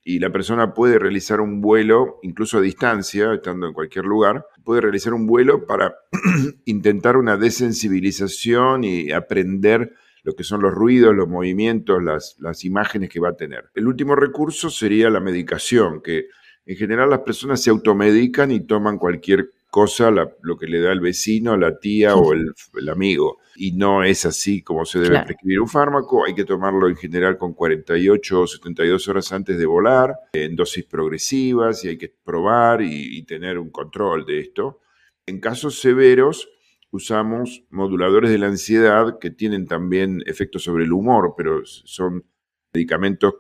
y 0.09 0.21
la 0.21 0.31
persona 0.31 0.73
puede 0.73 1.01
realizar 1.01 1.41
un 1.41 1.61
vuelo, 1.61 2.21
incluso 2.23 2.59
a 2.59 2.61
distancia, 2.61 3.35
estando 3.35 3.67
en 3.67 3.73
cualquier 3.73 4.05
lugar, 4.05 4.47
puede 4.63 4.81
realizar 4.81 5.13
un 5.13 5.27
vuelo 5.27 5.67
para 5.67 5.97
intentar 6.65 7.17
una 7.17 7.37
desensibilización 7.37 8.85
y 8.85 9.11
aprender 9.11 9.95
lo 10.23 10.35
que 10.35 10.45
son 10.45 10.63
los 10.63 10.73
ruidos, 10.73 11.13
los 11.13 11.29
movimientos, 11.29 12.01
las, 12.05 12.37
las 12.39 12.65
imágenes 12.65 13.09
que 13.09 13.19
va 13.19 13.31
a 13.31 13.37
tener. 13.37 13.65
El 13.75 13.89
último 13.89 14.15
recurso 14.15 14.71
sería 14.71 15.11
la 15.11 15.19
medicación, 15.19 16.01
que 16.01 16.27
en 16.67 16.77
general 16.77 17.11
las 17.11 17.21
personas 17.23 17.61
se 17.61 17.71
automedican 17.71 18.53
y 18.53 18.65
toman 18.65 18.99
cualquier 18.99 19.51
cosa, 19.77 20.11
lo 20.11 20.57
que 20.57 20.67
le 20.67 20.81
da 20.81 20.91
el 20.91 21.01
vecino, 21.01 21.55
la 21.55 21.79
tía 21.79 22.17
o 22.17 22.33
el, 22.33 22.89
amigo. 22.89 23.37
Y 23.57 23.73
no 23.73 24.05
es 24.05 24.25
así 24.25 24.63
como 24.63 24.87
se 24.87 25.01
debe 25.01 25.23
prescribir 25.23 25.61
un 25.61 25.69
fármaco. 25.69 26.25
Hay 26.25 26.35
que 26.35 26.47
tomarlo 26.47 26.89
en 26.89 26.97
general 26.97 27.37
con 27.37 27.53
48 27.53 28.41
o 28.41 28.47
72 28.47 29.07
horas 29.09 29.31
antes 29.33 29.59
de 29.59 29.67
volar, 29.67 30.15
en 30.33 30.57
dosis 30.57 30.87
progresivas, 30.87 31.85
y 31.85 31.89
hay 31.89 31.99
que 31.99 32.09
probar 32.09 32.81
y, 32.81 33.19
y 33.19 33.27
tener 33.27 33.59
un 33.59 33.69
control 33.69 34.25
de 34.25 34.41
esto. 34.41 34.81
En 35.27 35.41
casos 35.41 35.79
severos, 35.79 36.49
usamos 36.91 37.65
moduladores 37.69 38.31
de 38.31 38.39
la 38.39 38.47
ansiedad 38.47 39.19
que 39.21 39.31
tienen 39.31 39.67
también 39.67 40.23
efectos 40.25 40.65
sobre 40.65 40.85
el 40.85 40.93
humor, 40.93 41.35
pero 41.37 41.67
son 41.67 42.25
medicamentos 42.73 43.35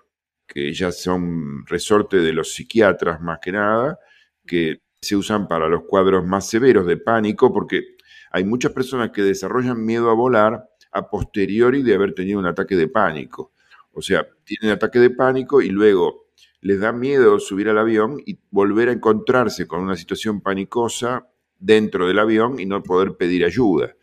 que 0.46 0.70
ya 0.74 0.92
son 0.92 1.64
resorte 1.64 2.18
de 2.18 2.34
los 2.34 2.52
psiquiatras 2.52 3.22
más 3.22 3.38
que 3.40 3.52
nada, 3.52 3.98
que 4.46 4.82
se 5.06 5.16
usan 5.16 5.48
para 5.48 5.68
los 5.68 5.84
cuadros 5.84 6.24
más 6.24 6.48
severos 6.48 6.86
de 6.86 6.96
pánico, 6.96 7.52
porque 7.52 7.96
hay 8.30 8.44
muchas 8.44 8.72
personas 8.72 9.10
que 9.10 9.22
desarrollan 9.22 9.84
miedo 9.84 10.10
a 10.10 10.14
volar 10.14 10.68
a 10.92 11.10
posteriori 11.10 11.82
de 11.82 11.94
haber 11.94 12.14
tenido 12.14 12.38
un 12.38 12.46
ataque 12.46 12.76
de 12.76 12.88
pánico. 12.88 13.52
O 13.92 14.02
sea, 14.02 14.26
tienen 14.44 14.74
ataque 14.74 14.98
de 14.98 15.10
pánico 15.10 15.62
y 15.62 15.70
luego 15.70 16.26
les 16.60 16.80
da 16.80 16.92
miedo 16.92 17.38
subir 17.38 17.68
al 17.68 17.78
avión 17.78 18.20
y 18.24 18.38
volver 18.50 18.88
a 18.88 18.92
encontrarse 18.92 19.66
con 19.66 19.80
una 19.80 19.96
situación 19.96 20.40
panicosa 20.40 21.28
dentro 21.58 22.06
del 22.06 22.18
avión 22.18 22.58
y 22.60 22.66
no 22.66 22.82
poder 22.82 23.16
pedir 23.16 23.44
ayuda. 23.44 23.94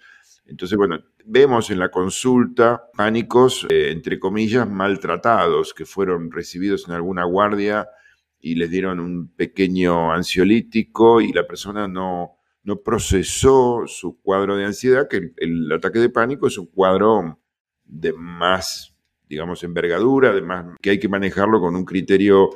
Entonces, 0.45 0.77
bueno, 0.77 1.00
vemos 1.25 1.69
en 1.69 1.79
la 1.79 1.89
consulta 1.89 2.89
pánicos, 2.95 3.65
eh, 3.69 3.91
entre 3.91 4.19
comillas, 4.19 4.69
maltratados, 4.69 5.74
que 5.74 5.86
fueron 5.86 6.31
recibidos 6.31 6.88
en 6.88 6.95
alguna 6.95 7.24
guardia 7.25 7.88
y 8.46 8.56
les 8.56 8.70
dieron 8.70 9.00
un 9.00 9.30
pequeño 9.30 10.12
ansiolítico 10.12 11.22
y 11.22 11.32
la 11.32 11.48
persona 11.48 11.88
no, 11.88 12.40
no 12.64 12.82
procesó 12.82 13.84
su 13.88 14.20
cuadro 14.22 14.58
de 14.58 14.66
ansiedad, 14.66 15.08
que 15.10 15.32
el, 15.38 15.72
ataque 15.72 16.00
de 16.00 16.10
pánico 16.10 16.48
es 16.48 16.58
un 16.58 16.66
cuadro 16.66 17.40
de 17.86 18.12
más, 18.12 18.94
digamos, 19.30 19.64
envergadura, 19.64 20.34
de 20.34 20.42
más, 20.42 20.66
que 20.82 20.90
hay 20.90 21.00
que 21.00 21.08
manejarlo 21.08 21.62
con 21.62 21.74
un 21.74 21.86
criterio 21.86 22.50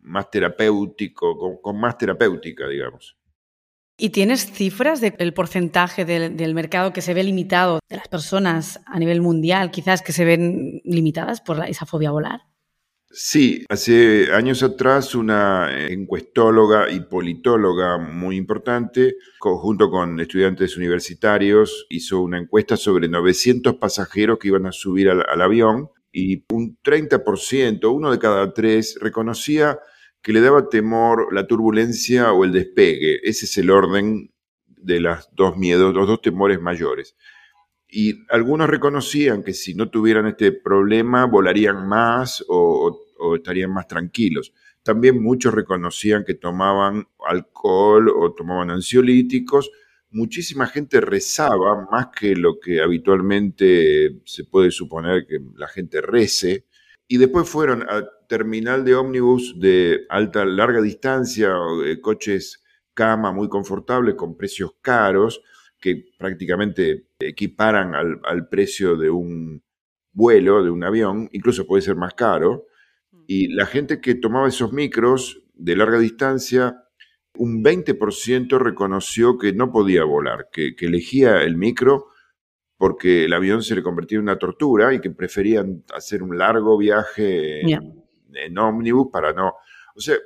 más 0.00 0.30
terapéutico, 0.30 1.58
con 1.62 1.80
más 1.80 1.96
terapéutica, 1.96 2.68
digamos. 2.68 3.16
¿Y 3.96 4.10
tienes 4.10 4.52
cifras 4.52 5.00
del 5.00 5.32
porcentaje 5.32 6.04
del, 6.04 6.54
mercado 6.54 6.92
que 6.92 7.00
se 7.00 7.14
ve 7.14 7.24
limitado, 7.24 7.80
de 7.88 7.96
las 7.96 8.08
personas 8.08 8.78
a 8.84 8.98
nivel 8.98 9.22
mundial, 9.22 9.70
quizás 9.70 10.02
que 10.02 10.12
se 10.12 10.26
ven 10.26 10.82
limitadas 10.84 11.40
por 11.40 11.64
esa 11.66 11.86
fobia 11.86 12.10
volar? 12.10 12.49
Sí, 13.12 13.64
hace 13.68 14.32
años 14.32 14.62
atrás 14.62 15.16
una 15.16 15.88
encuestóloga 15.88 16.88
y 16.92 17.00
politóloga 17.00 17.98
muy 17.98 18.36
importante, 18.36 19.16
junto 19.40 19.90
con 19.90 20.20
estudiantes 20.20 20.76
universitarios, 20.76 21.86
hizo 21.88 22.20
una 22.20 22.38
encuesta 22.38 22.76
sobre 22.76 23.08
900 23.08 23.74
pasajeros 23.76 24.38
que 24.38 24.46
iban 24.46 24.66
a 24.66 24.72
subir 24.72 25.10
al 25.10 25.40
avión 25.42 25.90
y 26.12 26.44
un 26.52 26.78
30%, 26.84 27.92
uno 27.92 28.12
de 28.12 28.20
cada 28.20 28.54
tres, 28.54 28.96
reconocía 29.00 29.80
que 30.22 30.32
le 30.32 30.40
daba 30.40 30.68
temor 30.68 31.34
la 31.34 31.48
turbulencia 31.48 32.32
o 32.32 32.44
el 32.44 32.52
despegue. 32.52 33.18
Ese 33.24 33.46
es 33.46 33.58
el 33.58 33.70
orden 33.70 34.32
de 34.66 35.00
los 35.00 35.28
dos 35.32 35.56
miedos, 35.56 35.92
los 35.94 36.06
dos 36.06 36.22
temores 36.22 36.60
mayores. 36.60 37.16
Y 37.90 38.24
algunos 38.28 38.68
reconocían 38.68 39.42
que 39.42 39.52
si 39.52 39.74
no 39.74 39.90
tuvieran 39.90 40.26
este 40.26 40.52
problema 40.52 41.26
volarían 41.26 41.88
más 41.88 42.44
o, 42.48 43.00
estarían 43.34 43.72
más 43.72 43.88
tranquilos. 43.88 44.52
También 44.82 45.22
muchos 45.22 45.52
reconocían 45.52 46.24
que 46.24 46.34
tomaban 46.34 47.06
alcohol 47.26 48.08
o 48.08 48.32
tomaban 48.32 48.70
ansiolíticos. 48.70 49.70
Muchísima 50.10 50.66
gente 50.66 51.00
rezaba 51.00 51.88
más 51.90 52.08
que 52.08 52.34
lo 52.36 52.58
que 52.60 52.80
habitualmente 52.80 54.20
se 54.24 54.44
puede 54.44 54.70
suponer 54.70 55.26
que 55.26 55.40
la 55.56 55.68
gente 55.68 56.00
rece. 56.00 56.66
Y 57.08 57.18
después 57.18 57.48
fueron 57.48 57.82
a 57.82 58.04
terminal 58.28 58.84
de 58.84 58.94
ómnibus 58.94 59.58
de 59.58 60.06
alta, 60.08 60.44
larga 60.44 60.80
distancia, 60.80 61.52
coches 62.00 62.62
cama 62.94 63.32
muy 63.32 63.48
confortables 63.48 64.14
con 64.14 64.36
precios 64.36 64.72
caros 64.80 65.42
que 65.80 66.04
prácticamente 66.18 67.06
equiparan 67.18 67.94
al, 67.94 68.48
precio 68.48 68.96
de 68.96 69.10
un 69.10 69.62
vuelo, 70.12 70.62
de 70.62 70.70
un 70.70 70.84
avión, 70.84 71.28
incluso 71.32 71.66
puede 71.66 71.82
ser 71.82 71.96
más 71.96 72.14
caro. 72.14 72.66
Y 73.26 73.48
la 73.48 73.66
gente 73.66 74.00
que 74.00 74.14
tomaba 74.14 74.48
esos 74.48 74.72
micros 74.72 75.42
de 75.54 75.76
larga 75.76 75.98
distancia, 75.98 76.84
un 77.36 77.64
20% 77.64 78.58
reconoció 78.58 79.38
que 79.38 79.52
no 79.52 79.70
podía 79.70 80.04
volar, 80.04 80.48
que, 80.52 80.74
elegía 80.80 81.42
el 81.42 81.56
micro 81.56 82.08
porque 82.76 83.26
el 83.26 83.32
avión 83.34 83.62
se 83.62 83.74
le 83.74 83.82
convertía 83.82 84.16
en 84.16 84.22
una 84.22 84.38
tortura 84.38 84.94
y 84.94 85.00
que 85.00 85.10
preferían 85.10 85.84
hacer 85.94 86.22
un 86.22 86.38
largo 86.38 86.78
viaje 86.78 87.60
en 87.60 88.58
ómnibus 88.58 89.08
para 89.12 89.34
no... 89.34 89.52
O 89.94 90.00
sea, 90.00 90.16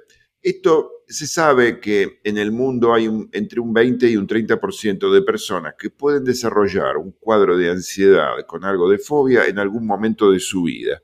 esto 0.41 0.94
se 1.09 1.27
sabe 1.27 1.81
que 1.81 2.21
en 2.25 2.39
el 2.39 2.53
mundo 2.53 2.95
hay 2.95 3.09
entre 3.33 3.61
un 3.61 3.73
20 3.73 4.09
y 4.09 4.17
un 4.17 4.27
30% 4.27 5.13
de 5.13 5.23
personas 5.23 5.75
que 5.79 5.91
pueden 5.91 6.25
desarrollar 6.25 6.97
un 6.97 7.13
cuadro 7.13 7.57
de 7.57 7.71
ansiedad 7.71 8.35
con 8.47 8.65
algo 8.65 8.89
de 8.89 8.99
fobia 8.99 9.47
en 9.47 9.59
algún 9.59 9.87
momento 9.87 10.31
de 10.31 10.41
su 10.41 10.63
vida. 10.63 11.01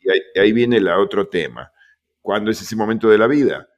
Y 0.00 0.38
ahí, 0.38 0.52
viene 0.52 0.78
el 0.78 0.88
otro 0.88 1.28
tema. 1.28 1.70
¿Cuándo 2.20 2.50
es 2.50 2.60
ese 2.60 2.74
momento 2.74 3.08
de 3.08 3.18
la 3.18 3.26
vida? 3.26 3.68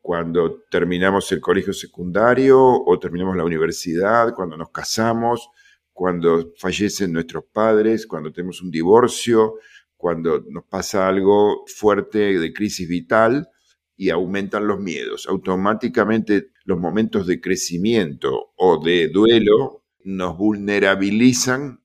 Cuando 0.00 0.62
terminamos 0.70 1.30
el 1.32 1.40
colegio 1.40 1.72
secundario 1.72 2.60
o 2.60 2.98
terminamos 2.98 3.36
la 3.36 3.44
universidad, 3.44 4.34
cuando 4.34 4.56
nos 4.56 4.70
casamos, 4.70 5.48
cuando 5.92 6.52
fallecen 6.58 7.12
nuestros 7.12 7.44
padres, 7.52 8.06
cuando 8.06 8.32
tenemos 8.32 8.62
un 8.62 8.70
divorcio, 8.70 9.54
cuando 9.96 10.44
nos 10.48 10.64
pasa 10.64 11.08
algo 11.08 11.64
fuerte 11.66 12.38
de 12.38 12.52
crisis 12.52 12.88
vital 12.88 13.48
y 13.96 14.10
aumentan 14.10 14.66
los 14.66 14.80
miedos. 14.80 15.26
Automáticamente 15.28 16.50
los 16.64 16.78
momentos 16.78 17.26
de 17.26 17.40
crecimiento 17.40 18.52
o 18.56 18.82
de 18.82 19.08
duelo 19.08 19.84
nos 20.04 20.36
vulnerabilizan 20.36 21.82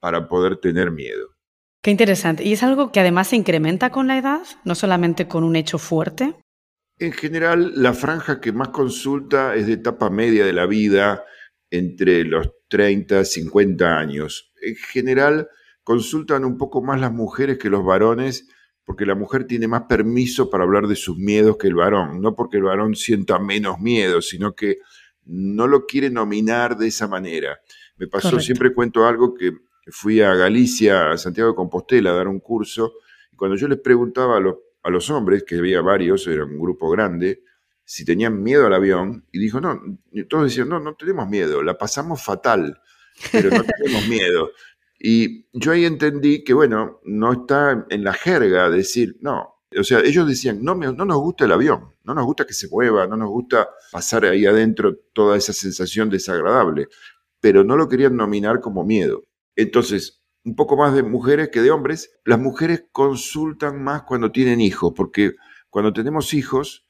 para 0.00 0.28
poder 0.28 0.56
tener 0.56 0.90
miedo. 0.90 1.36
Qué 1.82 1.90
interesante. 1.90 2.44
¿Y 2.44 2.52
es 2.52 2.62
algo 2.62 2.92
que 2.92 3.00
además 3.00 3.28
se 3.28 3.36
incrementa 3.36 3.90
con 3.90 4.06
la 4.06 4.18
edad, 4.18 4.42
no 4.64 4.74
solamente 4.74 5.28
con 5.28 5.44
un 5.44 5.56
hecho 5.56 5.78
fuerte? 5.78 6.34
En 6.98 7.12
general, 7.12 7.72
la 7.76 7.94
franja 7.94 8.40
que 8.40 8.52
más 8.52 8.68
consulta 8.68 9.54
es 9.54 9.66
de 9.66 9.74
etapa 9.74 10.10
media 10.10 10.44
de 10.44 10.52
la 10.52 10.66
vida, 10.66 11.24
entre 11.70 12.24
los 12.24 12.50
30 12.68 13.20
y 13.20 13.24
50 13.24 13.98
años. 13.98 14.52
En 14.60 14.76
general, 14.76 15.48
consultan 15.82 16.44
un 16.44 16.58
poco 16.58 16.82
más 16.82 17.00
las 17.00 17.12
mujeres 17.12 17.58
que 17.58 17.70
los 17.70 17.84
varones, 17.84 18.48
porque 18.90 19.06
la 19.06 19.14
mujer 19.14 19.44
tiene 19.44 19.68
más 19.68 19.82
permiso 19.82 20.50
para 20.50 20.64
hablar 20.64 20.88
de 20.88 20.96
sus 20.96 21.16
miedos 21.16 21.56
que 21.56 21.68
el 21.68 21.76
varón, 21.76 22.20
no 22.20 22.34
porque 22.34 22.56
el 22.56 22.64
varón 22.64 22.96
sienta 22.96 23.38
menos 23.38 23.78
miedo, 23.78 24.20
sino 24.20 24.52
que 24.52 24.78
no 25.26 25.68
lo 25.68 25.86
quiere 25.86 26.10
nominar 26.10 26.76
de 26.76 26.88
esa 26.88 27.06
manera. 27.06 27.60
Me 27.98 28.08
pasó, 28.08 28.40
siempre 28.40 28.74
cuento 28.74 29.06
algo 29.06 29.32
que 29.32 29.52
fui 29.92 30.20
a 30.20 30.34
Galicia, 30.34 31.12
a 31.12 31.18
Santiago 31.18 31.50
de 31.50 31.54
Compostela, 31.54 32.10
a 32.10 32.14
dar 32.14 32.26
un 32.26 32.40
curso, 32.40 32.94
y 33.32 33.36
cuando 33.36 33.56
yo 33.56 33.68
les 33.68 33.78
preguntaba 33.78 34.38
a 34.38 34.40
los, 34.40 34.56
a 34.82 34.90
los 34.90 35.08
hombres, 35.08 35.44
que 35.44 35.58
había 35.58 35.80
varios, 35.82 36.26
era 36.26 36.44
un 36.44 36.58
grupo 36.58 36.90
grande, 36.90 37.44
si 37.84 38.04
tenían 38.04 38.42
miedo 38.42 38.66
al 38.66 38.74
avión, 38.74 39.24
y 39.30 39.38
dijo, 39.38 39.60
no, 39.60 39.80
todos 40.28 40.46
decían, 40.46 40.68
no, 40.68 40.80
no 40.80 40.96
tenemos 40.96 41.28
miedo, 41.28 41.62
la 41.62 41.78
pasamos 41.78 42.24
fatal, 42.24 42.82
pero 43.30 43.50
no 43.50 43.62
tenemos 43.84 44.08
miedo. 44.08 44.50
Y 45.02 45.46
yo 45.54 45.72
ahí 45.72 45.86
entendí 45.86 46.44
que, 46.44 46.52
bueno, 46.52 47.00
no 47.04 47.32
está 47.32 47.86
en 47.88 48.04
la 48.04 48.12
jerga 48.12 48.68
decir, 48.68 49.16
no. 49.20 49.64
O 49.78 49.82
sea, 49.82 50.00
ellos 50.00 50.28
decían, 50.28 50.62
no, 50.62 50.74
no 50.74 51.04
nos 51.04 51.18
gusta 51.18 51.46
el 51.46 51.52
avión, 51.52 51.94
no 52.04 52.12
nos 52.12 52.26
gusta 52.26 52.44
que 52.44 52.52
se 52.52 52.68
mueva, 52.68 53.06
no 53.06 53.16
nos 53.16 53.30
gusta 53.30 53.70
pasar 53.90 54.26
ahí 54.26 54.44
adentro 54.44 54.96
toda 55.14 55.38
esa 55.38 55.54
sensación 55.54 56.10
desagradable, 56.10 56.88
pero 57.40 57.64
no 57.64 57.76
lo 57.76 57.88
querían 57.88 58.14
nominar 58.14 58.60
como 58.60 58.84
miedo. 58.84 59.22
Entonces, 59.56 60.20
un 60.44 60.54
poco 60.54 60.76
más 60.76 60.94
de 60.94 61.02
mujeres 61.02 61.48
que 61.48 61.62
de 61.62 61.70
hombres, 61.70 62.18
las 62.24 62.38
mujeres 62.38 62.84
consultan 62.92 63.82
más 63.82 64.02
cuando 64.02 64.30
tienen 64.30 64.60
hijos, 64.60 64.92
porque 64.94 65.34
cuando 65.70 65.92
tenemos 65.92 66.34
hijos, 66.34 66.84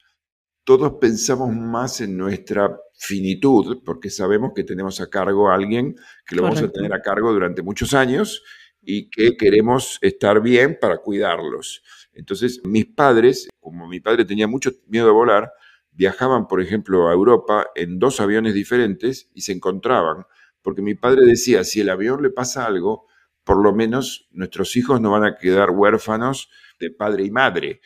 todos 0.65 0.93
pensamos 0.99 1.55
más 1.55 2.01
en 2.01 2.17
nuestra 2.17 2.77
finitud, 3.01 3.81
porque 3.83 4.11
sabemos 4.11 4.51
que 4.55 4.63
tenemos 4.63 5.01
a 5.01 5.09
cargo 5.09 5.49
a 5.49 5.55
alguien 5.55 5.95
que 6.23 6.35
lo 6.35 6.43
vamos 6.43 6.61
a 6.61 6.71
tener 6.71 6.93
a 6.93 7.01
cargo 7.01 7.33
durante 7.33 7.63
muchos 7.63 7.95
años 7.95 8.43
y 8.79 9.09
que 9.09 9.35
queremos 9.37 9.97
estar 10.01 10.39
bien 10.39 10.77
para 10.79 10.99
cuidarlos. 10.99 11.81
Entonces, 12.13 12.61
mis 12.63 12.85
padres, 12.85 13.49
como 13.59 13.87
mi 13.87 13.99
padre 14.01 14.23
tenía 14.23 14.47
mucho 14.47 14.71
miedo 14.85 15.09
a 15.09 15.13
volar, 15.13 15.51
viajaban, 15.91 16.47
por 16.47 16.61
ejemplo, 16.61 17.09
a 17.09 17.13
Europa 17.13 17.67
en 17.73 17.97
dos 17.97 18.21
aviones 18.21 18.53
diferentes 18.53 19.31
y 19.33 19.41
se 19.41 19.53
encontraban, 19.53 20.25
porque 20.61 20.83
mi 20.83 20.93
padre 20.93 21.25
decía, 21.25 21.63
si 21.63 21.81
el 21.81 21.89
avión 21.89 22.21
le 22.21 22.29
pasa 22.29 22.67
algo, 22.67 23.07
por 23.43 23.63
lo 23.63 23.73
menos 23.73 24.27
nuestros 24.29 24.75
hijos 24.75 25.01
no 25.01 25.09
van 25.09 25.25
a 25.25 25.37
quedar 25.37 25.71
huérfanos 25.71 26.51
de 26.79 26.91
padre 26.91 27.25
y 27.25 27.31
madre. 27.31 27.81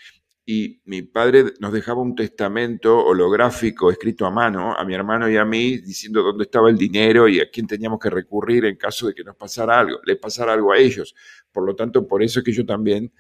Y 0.48 0.80
mi 0.86 1.02
padre 1.02 1.54
nos 1.60 1.74
dejaba 1.74 2.02
un 2.02 2.14
testamento 2.14 3.04
holográfico 3.04 3.90
escrito 3.90 4.28
a 4.28 4.32
mano 4.32 4.76
a 4.78 4.86
mi 4.86 4.94
hermano 4.94 5.28
y 5.28 5.38
a 5.38 5.46
mí 5.46 5.78
diciendo 5.78 6.22
dónde 6.22 6.44
estaba 6.44 6.70
el 6.70 6.78
dinero 6.78 7.28
y 7.28 7.40
a 7.40 7.50
quién 7.50 7.66
teníamos 7.66 8.00
que 8.00 8.12
recurrir 8.12 8.66
en 8.66 8.76
caso 8.76 9.08
de 9.08 9.16
que 9.16 9.24
nos 9.24 9.36
pasara 9.36 9.80
algo, 9.80 10.00
le 10.06 10.18
pasara 10.18 10.54
algo 10.54 10.72
a 10.72 10.78
ellos. 10.78 11.16
Por 11.52 11.66
lo 11.66 11.76
tanto, 11.76 12.08
por 12.08 12.22
eso 12.22 12.40
es 12.40 12.46
que 12.46 12.52
yo 12.52 12.64
también 12.64 13.12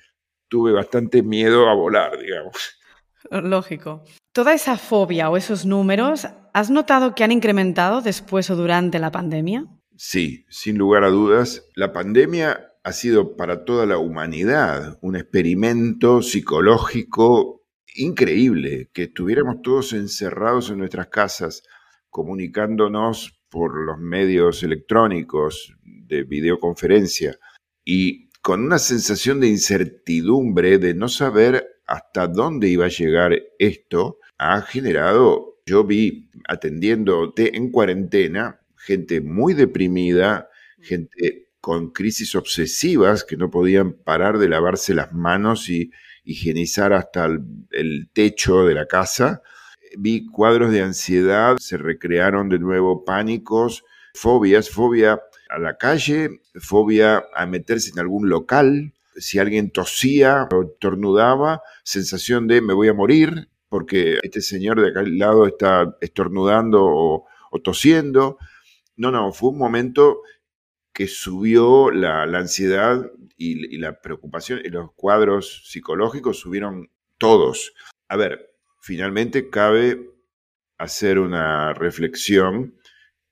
tuve 0.47 0.71
bastante 0.71 1.23
miedo 1.23 1.67
a 1.67 1.73
volar, 1.73 2.19
digamos. 2.19 2.79
Lógico. 3.31 4.03
Toda 4.31 4.53
esa 4.53 4.77
fobia 4.77 5.29
o 5.29 5.37
esos 5.37 5.65
números, 5.65 6.27
¿has 6.53 6.69
notado 6.69 7.15
que 7.15 7.23
han 7.23 7.31
incrementado 7.31 8.01
después 8.01 8.49
o 8.51 8.55
durante 8.55 8.99
la 8.99 9.11
pandemia? 9.11 9.65
Sí, 9.97 10.45
sin 10.49 10.77
lugar 10.77 11.03
a 11.03 11.09
dudas. 11.09 11.67
La 11.75 11.93
pandemia 11.93 12.74
ha 12.85 12.93
sido 12.93 13.35
para 13.35 13.65
toda 13.65 13.87
la 13.87 13.97
humanidad 13.97 14.99
un 15.01 15.15
experimento 15.15 16.21
psicológico 16.21 17.65
increíble, 17.95 18.91
que 18.93 19.05
estuviéramos 19.05 19.63
todos 19.63 19.93
encerrados 19.93 20.69
en 20.69 20.77
nuestras 20.77 21.07
casas, 21.07 21.63
comunicándonos 22.11 23.41
por 23.49 23.83
los 23.83 23.97
medios 23.97 24.61
electrónicos 24.61 25.75
de 25.83 26.25
videoconferencia 26.25 27.39
y 27.83 28.29
con 28.43 28.63
una 28.63 28.77
sensación 28.77 29.39
de 29.39 29.47
incertidumbre, 29.47 30.77
de 30.77 30.93
no 30.93 31.09
saber 31.09 31.65
hasta 31.87 32.27
dónde 32.27 32.69
iba 32.69 32.85
a 32.85 32.89
llegar 32.89 33.33
esto, 33.57 34.19
ha 34.37 34.61
generado, 34.61 35.59
yo 35.65 35.85
vi 35.85 36.29
atendiendo 36.47 37.33
en 37.35 37.71
cuarentena, 37.71 38.61
gente 38.77 39.21
muy 39.21 39.55
deprimida, 39.55 40.49
gente 40.79 41.44
con 41.65 41.89
crisis 41.89 42.35
obsesivas 42.35 43.23
que 43.23 43.37
no 43.37 43.49
podían 43.49 43.93
parar 43.93 44.37
de 44.37 44.47
lavarse 44.47 44.93
las 44.93 45.13
manos 45.13 45.67
y 45.67 45.89
higienizar 46.23 46.93
hasta 46.93 47.25
el, 47.25 48.07
techo 48.13 48.65
de 48.65 48.75
la 48.75 48.85
casa. 48.85 49.41
Vi 49.97 50.27
cuadros 50.27 50.71
de 50.71 50.83
ansiedad, 50.83 51.57
se 51.57 51.77
recrearon 51.77 52.49
de 52.49 52.59
nuevo 52.59 53.03
pánicos, 53.03 53.83
fobias, 54.13 54.69
fobia 54.69 55.19
a 55.49 55.57
la 55.57 55.75
calle, 55.75 56.39
fobia 56.53 57.23
a 57.33 57.47
meterse 57.47 57.89
en 57.89 57.97
algún 57.97 58.29
local, 58.29 58.93
si 59.17 59.39
alguien 59.39 59.71
tosía 59.71 60.47
o 60.51 60.67
tornudaba, 60.79 61.63
sensación 61.83 62.45
de 62.45 62.61
me 62.61 62.75
voy 62.75 62.89
a 62.89 62.93
morir 62.93 63.49
porque 63.69 64.19
este 64.21 64.41
señor 64.41 64.79
de 64.79 64.99
al 64.99 65.17
lado 65.17 65.47
está 65.47 65.97
estornudando 65.99 66.85
o, 66.85 67.25
tosiendo. 67.63 68.37
No, 68.97 69.09
no, 69.09 69.33
fue 69.33 69.49
un 69.49 69.57
momento 69.57 70.21
que 70.95 71.07
subió 71.07 71.91
la, 71.91 72.23
ansiedad 72.23 73.11
y, 73.37 73.75
y, 73.75 73.77
la 73.79 73.99
preocupación, 73.99 74.61
y 74.63 74.69
los 74.69 74.93
cuadros 74.93 75.63
psicológicos 75.69 76.39
subieron 76.39 76.89
todos. 77.17 77.73
A 78.07 78.15
ver, 78.15 78.49
finalmente 78.79 79.49
cabe 79.49 80.09
hacer 80.77 81.19
una 81.19 81.73
reflexión 81.73 82.75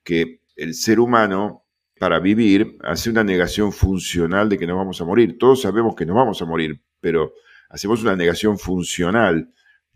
que 0.03 0.41
el 0.57 0.73
ser 0.73 0.99
humano 0.99 1.63
para 1.97 2.19
vivir 2.19 2.77
hace 2.83 3.09
una 3.09 3.23
negación 3.23 3.71
funcional 3.71 4.49
de 4.49 4.57
que 4.57 4.67
nos 4.67 4.75
vamos 4.75 4.99
a 4.99 5.05
morir. 5.05 5.37
Todos 5.37 5.61
sabemos 5.61 5.95
que 5.95 6.05
nos 6.05 6.17
vamos 6.17 6.41
a 6.41 6.45
morir, 6.45 6.81
pero 6.99 7.31
hacemos 7.69 8.01
una 8.01 8.17
negación 8.17 8.59
funcional. 8.59 9.49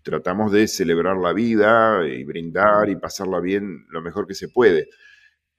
Tratamos 0.03 0.53
de 0.53 0.69
celebrar 0.69 1.17
la 1.17 1.33
vida 1.33 2.07
y 2.07 2.23
brindar 2.23 2.87
y 2.87 2.95
pasarla 2.95 3.41
bien 3.41 3.85
lo 3.89 4.01
mejor 4.01 4.25
que 4.25 4.35
se 4.35 4.47
puede. 4.47 4.87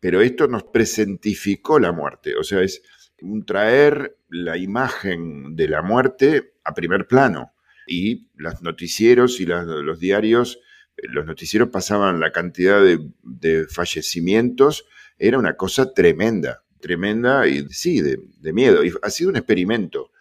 Pero 0.01 0.21
esto 0.21 0.47
nos 0.47 0.65
presentificó 0.65 1.79
la 1.79 1.93
muerte, 1.93 2.37
o 2.37 2.45
sea, 2.45 2.63
es 2.63 2.83
un 3.21 3.45
traer 3.45 4.17
la 4.29 4.57
imagen 4.57 5.57
de 5.57 5.69
la 5.69 5.83
muerte 5.83 6.55
a 6.65 6.75
primer 6.75 7.07
plano. 7.07 7.53
Y 7.87 8.29
los 8.37 8.63
noticieros 8.63 9.41
y 9.41 9.47
los 9.47 9.99
diarios, 9.99 10.61
los 10.97 11.25
noticieros 11.25 11.71
pasaban 11.71 12.21
la 12.21 12.33
cantidad 12.33 12.83
de, 12.83 12.99
de 13.23 13.67
fallecimientos 13.67 14.85
era 15.19 15.39
una 15.39 15.57
cosa 15.57 15.93
tremenda, 15.93 16.65
tremenda 16.81 17.47
y 17.47 17.69
sí, 17.71 18.01
de, 18.01 18.53
miedo. 18.53 18.85
Y 18.85 18.93
ha 19.03 19.11
sido 19.11 19.31
un 19.31 19.37
experimento. 19.37 20.13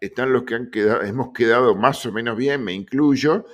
Están 0.00 0.32
los 0.32 0.44
que 0.44 0.54
han 0.54 0.70
quedado, 0.70 1.02
hemos 1.02 1.32
quedado 1.32 1.74
más 1.74 2.04
o 2.06 2.12
menos 2.12 2.36
bien, 2.36 2.62
me 2.62 2.72
incluyo, 2.72 3.44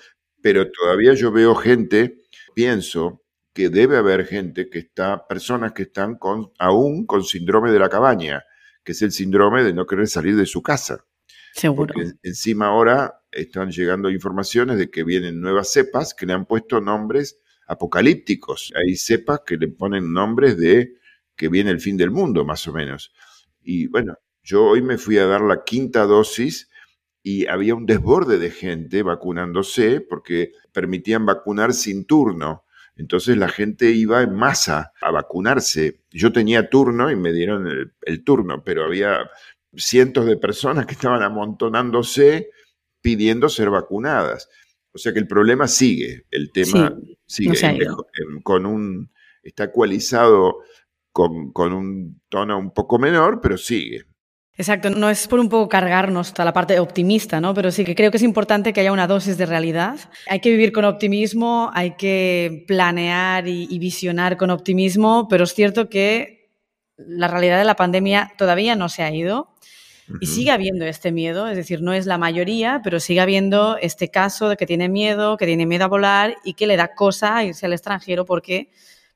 pero 0.42 0.70
todavía 0.70 1.14
yo 1.14 1.32
veo 1.32 1.54
gente, 1.54 2.18
pienso 2.54 3.21
que 3.52 3.68
debe 3.68 3.96
haber 3.96 4.26
gente 4.26 4.68
que 4.70 4.78
está, 4.78 5.26
personas 5.26 5.72
que 5.72 5.82
están 5.82 6.16
con, 6.16 6.52
aún 6.58 7.06
con 7.06 7.24
síndrome 7.24 7.70
de 7.70 7.78
la 7.78 7.88
cabaña, 7.88 8.44
que 8.82 8.92
es 8.92 9.02
el 9.02 9.12
síndrome 9.12 9.62
de 9.62 9.74
no 9.74 9.86
querer 9.86 10.08
salir 10.08 10.36
de 10.36 10.46
su 10.46 10.62
casa. 10.62 11.04
Seguro. 11.52 11.92
Porque 11.94 12.12
encima 12.22 12.66
ahora 12.66 13.22
están 13.30 13.70
llegando 13.70 14.10
informaciones 14.10 14.78
de 14.78 14.90
que 14.90 15.04
vienen 15.04 15.40
nuevas 15.40 15.70
cepas 15.70 16.14
que 16.14 16.26
le 16.26 16.32
han 16.32 16.46
puesto 16.46 16.80
nombres 16.80 17.38
apocalípticos. 17.66 18.72
Hay 18.74 18.96
cepas 18.96 19.40
que 19.46 19.56
le 19.56 19.68
ponen 19.68 20.12
nombres 20.12 20.56
de 20.56 20.94
que 21.36 21.48
viene 21.48 21.70
el 21.70 21.80
fin 21.80 21.96
del 21.96 22.10
mundo, 22.10 22.44
más 22.44 22.66
o 22.68 22.72
menos. 22.72 23.12
Y 23.62 23.86
bueno, 23.86 24.16
yo 24.42 24.64
hoy 24.64 24.82
me 24.82 24.98
fui 24.98 25.18
a 25.18 25.26
dar 25.26 25.40
la 25.40 25.64
quinta 25.64 26.04
dosis 26.04 26.68
y 27.22 27.46
había 27.46 27.74
un 27.74 27.86
desborde 27.86 28.38
de 28.38 28.50
gente 28.50 29.02
vacunándose 29.02 30.00
porque 30.00 30.52
permitían 30.72 31.24
vacunar 31.24 31.72
sin 31.72 32.04
turno. 32.04 32.64
Entonces 33.02 33.36
la 33.36 33.48
gente 33.48 33.90
iba 33.90 34.22
en 34.22 34.32
masa 34.32 34.92
a 35.00 35.10
vacunarse. 35.10 36.02
Yo 36.12 36.32
tenía 36.32 36.70
turno 36.70 37.10
y 37.10 37.16
me 37.16 37.32
dieron 37.32 37.66
el, 38.00 38.24
turno, 38.24 38.62
pero 38.62 38.84
había 38.84 39.28
cientos 39.74 40.24
de 40.24 40.36
personas 40.36 40.86
que 40.86 40.92
estaban 40.92 41.20
amontonándose 41.20 42.50
pidiendo 43.00 43.48
ser 43.48 43.70
vacunadas. 43.70 44.48
O 44.92 44.98
sea 44.98 45.12
que 45.12 45.18
el 45.18 45.26
problema 45.26 45.66
sigue, 45.66 46.26
el 46.30 46.52
tema 46.52 46.96
sigue 47.26 47.88
con 48.44 48.66
un, 48.66 49.10
está 49.42 49.64
ecualizado 49.64 50.60
con, 51.10 51.50
con, 51.50 51.72
un 51.72 52.20
tono 52.28 52.56
un 52.56 52.72
poco 52.72 53.00
menor, 53.00 53.40
pero 53.40 53.58
sigue. 53.58 54.04
Exacto, 54.62 54.90
no 54.90 55.10
es 55.10 55.26
por 55.26 55.40
un 55.40 55.48
poco 55.48 55.68
cargarnos 55.68 56.32
toda 56.32 56.44
la 56.44 56.52
parte 56.52 56.78
optimista, 56.78 57.40
¿no? 57.40 57.52
Pero 57.52 57.72
sí 57.72 57.84
que 57.84 57.96
creo 57.96 58.12
que 58.12 58.18
es 58.18 58.22
importante 58.22 58.72
que 58.72 58.80
haya 58.80 58.92
una 58.92 59.08
dosis 59.08 59.36
de 59.36 59.44
realidad. 59.44 59.98
Hay 60.28 60.38
que 60.38 60.50
vivir 60.50 60.70
con 60.70 60.84
optimismo, 60.84 61.72
hay 61.74 61.96
que 61.96 62.64
planear 62.68 63.48
y 63.48 63.76
visionar 63.80 64.36
con 64.36 64.50
optimismo, 64.50 65.26
pero 65.28 65.42
es 65.42 65.54
cierto 65.54 65.88
que 65.88 66.48
la 66.96 67.26
realidad 67.26 67.58
de 67.58 67.64
la 67.64 67.74
pandemia 67.74 68.34
todavía 68.38 68.76
no 68.76 68.88
se 68.88 69.02
ha 69.02 69.12
ido 69.12 69.52
y 70.20 70.26
sigue 70.26 70.52
habiendo 70.52 70.84
este 70.84 71.10
miedo, 71.10 71.48
es 71.48 71.56
decir, 71.56 71.82
no 71.82 71.92
es 71.92 72.06
la 72.06 72.16
mayoría, 72.16 72.82
pero 72.84 73.00
sigue 73.00 73.20
habiendo 73.20 73.76
este 73.78 74.10
caso 74.10 74.48
de 74.48 74.56
que 74.56 74.66
tiene 74.66 74.88
miedo, 74.88 75.36
que 75.36 75.46
tiene 75.46 75.66
miedo 75.66 75.86
a 75.86 75.88
volar 75.88 76.36
y 76.44 76.54
que 76.54 76.68
le 76.68 76.76
da 76.76 76.94
cosa 76.94 77.42
irse 77.42 77.66
al 77.66 77.72
extranjero 77.72 78.24
porque 78.24 78.70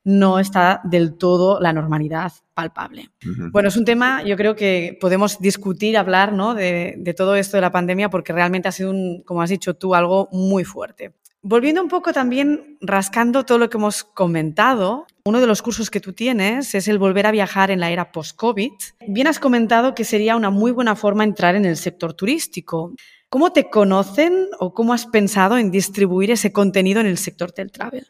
no 0.07 0.39
está 0.39 0.79
del 0.85 1.17
todo 1.17 1.59
la 1.59 1.73
normalidad 1.73 2.31
palpable. 2.53 3.09
Bueno, 3.51 3.67
es 3.67 3.75
un 3.75 3.83
tema, 3.83 4.23
yo 4.23 4.37
creo 4.37 4.55
que 4.55 4.97
podemos 5.01 5.37
discutir, 5.39 5.97
hablar 5.97 6.31
¿no? 6.31 6.55
de, 6.55 6.95
de, 6.97 7.13
todo 7.13 7.35
esto 7.35 7.57
de 7.57 7.61
la 7.61 7.73
pandemia 7.73 8.09
porque 8.09 8.31
realmente 8.31 8.69
ha 8.69 8.71
sido, 8.71 8.91
un, 8.91 9.21
como 9.23 9.41
has 9.41 9.49
dicho 9.49 9.73
tú, 9.73 9.93
algo 9.95 10.29
muy 10.31 10.63
fuerte. 10.63 11.11
Volviendo 11.41 11.81
un 11.81 11.89
poco 11.89 12.13
también, 12.13 12.77
rascando 12.79 13.43
todo 13.43 13.57
lo 13.57 13.69
que 13.69 13.75
hemos 13.75 14.05
comentado, 14.05 15.07
uno 15.25 15.41
de 15.41 15.47
los 15.47 15.61
cursos 15.61 15.89
que 15.89 15.99
tú 15.99 16.13
tienes 16.13 16.73
es 16.73 16.87
el 16.87 16.99
volver 16.99 17.25
a 17.25 17.31
viajar 17.31 17.69
en 17.69 17.81
la 17.81 17.91
era 17.91 18.13
post-COVID. 18.13 18.71
Bien 19.09 19.27
has 19.27 19.39
comentado 19.39 19.93
que 19.93 20.05
sería 20.05 20.37
una 20.37 20.51
muy 20.51 20.71
buena 20.71 20.95
forma 20.95 21.25
entrar 21.25 21.55
en 21.55 21.65
el 21.65 21.75
sector 21.75 22.13
turístico. 22.13 22.93
¿Cómo 23.27 23.51
te 23.51 23.69
conocen 23.69 24.47
o 24.57 24.73
cómo 24.73 24.93
has 24.93 25.05
pensado 25.05 25.57
en 25.57 25.69
distribuir 25.69 26.31
ese 26.31 26.53
contenido 26.53 27.01
en 27.01 27.07
el 27.07 27.17
sector 27.17 27.53
del 27.53 27.73
travel? 27.73 28.07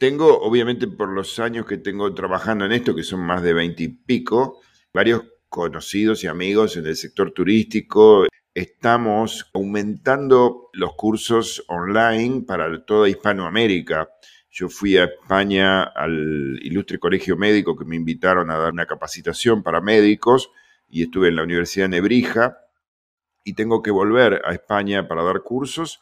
Tengo, 0.00 0.40
obviamente, 0.40 0.88
por 0.88 1.10
los 1.10 1.38
años 1.40 1.66
que 1.66 1.76
tengo 1.76 2.14
trabajando 2.14 2.64
en 2.64 2.72
esto, 2.72 2.94
que 2.94 3.02
son 3.02 3.20
más 3.20 3.42
de 3.42 3.52
veinte 3.52 3.82
y 3.82 3.88
pico, 3.88 4.62
varios 4.94 5.24
conocidos 5.50 6.24
y 6.24 6.26
amigos 6.26 6.78
en 6.78 6.86
el 6.86 6.96
sector 6.96 7.32
turístico 7.32 8.24
estamos 8.54 9.50
aumentando 9.52 10.70
los 10.72 10.94
cursos 10.94 11.62
online 11.68 12.44
para 12.46 12.82
toda 12.86 13.10
Hispanoamérica. 13.10 14.08
Yo 14.50 14.70
fui 14.70 14.96
a 14.96 15.04
España 15.04 15.82
al 15.82 16.58
Ilustre 16.62 16.98
Colegio 16.98 17.36
Médico 17.36 17.76
que 17.76 17.84
me 17.84 17.96
invitaron 17.96 18.50
a 18.50 18.56
dar 18.56 18.72
una 18.72 18.86
capacitación 18.86 19.62
para 19.62 19.82
médicos 19.82 20.50
y 20.88 21.02
estuve 21.02 21.28
en 21.28 21.36
la 21.36 21.42
Universidad 21.42 21.84
de 21.84 21.90
Nebrija 21.90 22.56
y 23.44 23.52
tengo 23.52 23.82
que 23.82 23.90
volver 23.90 24.40
a 24.46 24.54
España 24.54 25.06
para 25.06 25.22
dar 25.24 25.42
cursos 25.42 26.00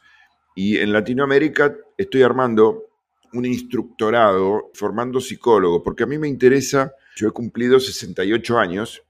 y 0.55 0.79
en 0.79 0.93
Latinoamérica 0.93 1.75
estoy 1.97 2.23
armando 2.23 2.88
un 3.33 3.45
instructorado 3.47 4.71
formando 4.75 5.21
psicólogos 5.21 5.83
porque 5.85 6.05
a 6.05 6.07
mí 6.07 6.19
me 6.19 6.29
interesa, 6.29 6.93
yo 7.17 7.29
he 7.29 7.33
cumplido 7.33 7.81
68 7.81 8.59
años 8.59 9.03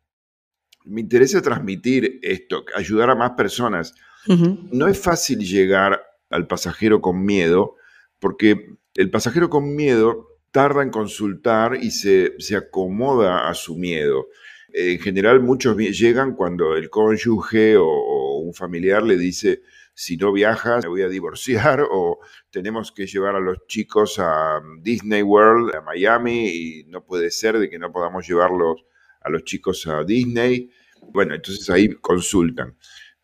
me 0.88 1.00
interesa 1.00 1.42
transmitir 1.42 2.18
esto, 2.22 2.64
ayudar 2.74 3.11
a 3.11 3.14
más 3.14 3.33
personas. 3.33 3.94
No 4.26 4.88
es 4.88 4.98
fácil 4.98 5.38
llegar 5.38 6.02
al 6.28 6.46
pasajero 6.46 7.00
con 7.00 7.24
miedo, 7.24 7.76
porque 8.18 8.76
el 8.94 9.11
pasajero 9.11 9.48
con 9.48 9.74
miedo 9.74 10.28
tarda 10.50 10.83
en 10.83 10.90
consultar 10.90 11.78
y 11.81 11.90
se, 11.90 12.35
se 12.38 12.57
acomoda 12.57 13.48
a 13.48 13.54
su 13.54 13.76
miedo. 13.76 14.26
En 14.72 14.98
general, 14.98 15.40
muchos 15.40 15.76
llegan 15.76 16.35
cuando 16.35 16.76
el 16.76 16.90
cónyuge 16.90 17.76
o, 17.78 18.40
un 18.40 18.54
familiar 18.54 19.02
le 19.02 19.16
dice, 19.16 19.62
si 19.99 20.17
no 20.17 20.31
viajas, 20.31 20.85
me 20.85 20.91
voy 20.91 21.03
a 21.03 21.09
divorciar 21.09 21.81
o 21.91 22.21
tenemos 22.53 22.93
que 22.93 23.05
llevar 23.09 23.35
a 23.35 23.41
los 23.41 23.67
chicos 23.67 24.21
a 24.21 24.61
Disney 24.81 25.23
World, 25.23 25.75
a 25.75 25.81
Miami, 25.81 26.47
y 26.47 26.85
no 26.85 27.05
puede 27.05 27.33
ser 27.33 27.59
de 27.59 27.69
que 27.69 27.81
no 27.81 27.91
podamos 27.91 28.29
llevarlos 28.29 28.85
a 29.21 29.29
los 29.29 29.43
chicos 29.43 29.89
a 29.89 30.05
Disney. 30.05 30.71
Bueno, 31.13 31.35
entonces 31.35 31.69
ahí 31.69 31.89
consultan. 31.97 32.77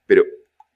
Pero 0.04 0.24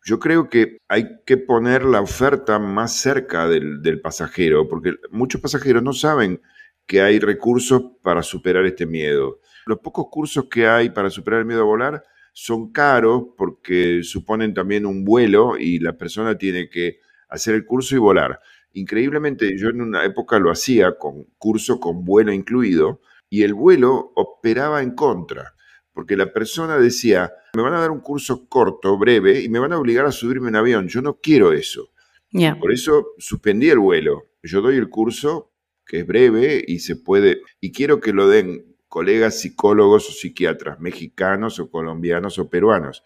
yo 0.05 0.21
creo 0.21 0.49
que 0.49 0.79
hay 0.87 1.19
que 1.27 1.37
poner 1.37 1.85
la 1.85 2.01
oferta 2.01 2.61
más 2.61 2.93
cerca 2.95 3.49
del, 3.49 3.83
del 3.83 4.01
pasajero, 4.01 4.69
porque 4.69 4.95
muchos 5.11 5.41
pasajeros 5.41 5.83
no 5.83 5.93
saben 5.93 6.41
que 6.87 7.03
hay 7.03 7.19
recursos 7.19 7.83
para 8.03 8.23
superar 8.23 8.65
este 8.67 8.87
miedo. 8.87 9.41
Los 9.67 9.81
pocos 9.81 10.07
cursos 10.13 10.45
que 10.49 10.69
hay 10.69 10.91
para 10.91 11.11
superar 11.11 11.41
el 11.41 11.47
miedo 11.47 11.63
a 11.63 11.65
volar 11.65 12.05
son 12.41 12.71
caros 12.71 13.31
porque 13.37 14.05
suponen 14.05 14.55
también 14.55 14.87
un 14.87 15.05
vuelo 15.05 15.59
y 15.59 15.81
la 15.81 15.99
persona 15.99 16.39
tiene 16.39 16.71
que 16.71 17.01
hacer 17.29 17.57
el 17.57 17.67
curso 17.67 17.97
y 17.97 17.99
volar. 17.99 18.39
Increíblemente, 18.75 19.59
yo 19.59 19.71
en 19.71 19.83
una 19.83 20.05
época 20.05 20.39
lo 20.39 20.53
hacía 20.53 20.97
con 20.99 21.25
curso 21.37 21.81
con 21.81 22.05
vuelo 22.05 22.33
incluido 22.33 23.01
y 23.29 23.43
el 23.43 23.55
vuelo 23.55 24.13
operaba 24.15 24.83
en 24.83 24.93
contra, 24.93 25.55
porque 25.93 26.17
la 26.17 26.33
persona 26.33 26.79
decía, 26.79 27.33
me 27.55 27.63
van 27.63 27.75
a 27.75 27.81
dar 27.81 27.91
un 27.91 28.01
curso 28.01 28.49
corto, 28.49 28.97
breve, 28.97 29.43
y 29.43 29.49
me 29.49 29.59
van 29.59 29.73
a 29.73 29.79
obligar 29.79 30.07
a 30.07 30.13
subirme 30.13 30.49
en 30.49 30.57
avión. 30.57 30.87
Yo 30.87 31.03
no 31.03 31.19
quiero 31.21 31.53
eso. 31.53 31.91
Por 32.61 32.71
eso 32.71 33.09
suspendí 33.19 33.69
el 33.69 33.81
vuelo. 33.81 34.29
Yo 34.45 34.61
doy 34.61 34.77
el 34.77 34.89
curso, 34.89 35.51
que 35.85 35.99
es 35.99 36.07
breve 36.07 36.65
y 36.65 36.79
se 36.79 36.95
puede, 36.95 37.41
y 37.61 37.73
quiero 37.73 37.99
que 37.99 38.13
lo 38.13 38.29
den 38.29 38.77
colegas 38.89 39.41
psicólogos 39.41 40.09
o 40.09 40.13
psiquiatras, 40.13 40.81
mexicanos 40.81 41.61
o 41.61 41.71
colombianos 41.71 42.39
o 42.39 42.49
peruanos. 42.49 43.05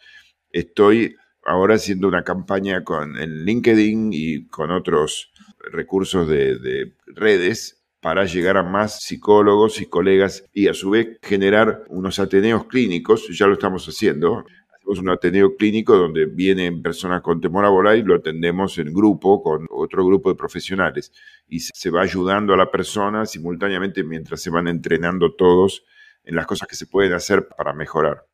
Estoy 0.50 1.16
ahora 1.44 1.74
haciendo 1.74 2.08
una 2.08 2.24
campaña 2.24 2.84
con 2.84 3.18
en 3.18 3.44
LinkedIn 3.44 4.10
y 4.12 4.46
con 4.46 4.70
otros 4.70 5.32
recursos 5.58 6.28
de, 6.28 6.92
redes 7.06 7.82
para 8.00 8.24
llegar 8.24 8.56
a 8.56 8.62
más 8.62 9.02
psicólogos 9.02 9.80
y 9.80 9.86
colegas 9.86 10.44
y 10.52 10.68
a 10.68 10.74
su 10.74 10.90
vez 10.90 11.18
generar 11.22 11.84
unos 11.88 12.18
ateneos 12.18 12.66
clínicos, 12.66 13.28
ya 13.28 13.46
lo 13.46 13.52
estamos 13.52 13.86
haciendo, 13.86 14.44
hacemos 14.82 14.98
un 14.98 15.10
ateneo 15.10 15.56
clínico 15.56 15.96
donde 15.96 16.26
vienen 16.26 16.82
personas 16.82 17.22
con 17.22 17.40
temor 17.40 17.64
a 17.64 17.68
volar 17.68 17.96
y 17.96 18.02
lo 18.02 18.16
atendemos 18.16 18.78
en 18.78 18.92
grupo 18.92 19.42
con 19.42 19.66
otro 19.70 20.04
grupo 20.04 20.30
de 20.30 20.36
profesionales 20.36 21.12
y 21.48 21.60
se 21.60 21.90
va 21.90 22.02
ayudando 22.02 22.54
a 22.54 22.56
la 22.56 22.70
persona 22.70 23.24
simultáneamente 23.26 24.02
mientras 24.02 24.40
se 24.40 24.50
van 24.50 24.68
entrenando 24.68 25.34
todos 25.34 25.84
en 26.24 26.34
las 26.34 26.46
cosas 26.46 26.68
que 26.68 26.76
se 26.76 26.86
pueden 26.86 27.12
hacer 27.12 27.48
para 27.56 27.72
mejorar. 27.72 28.26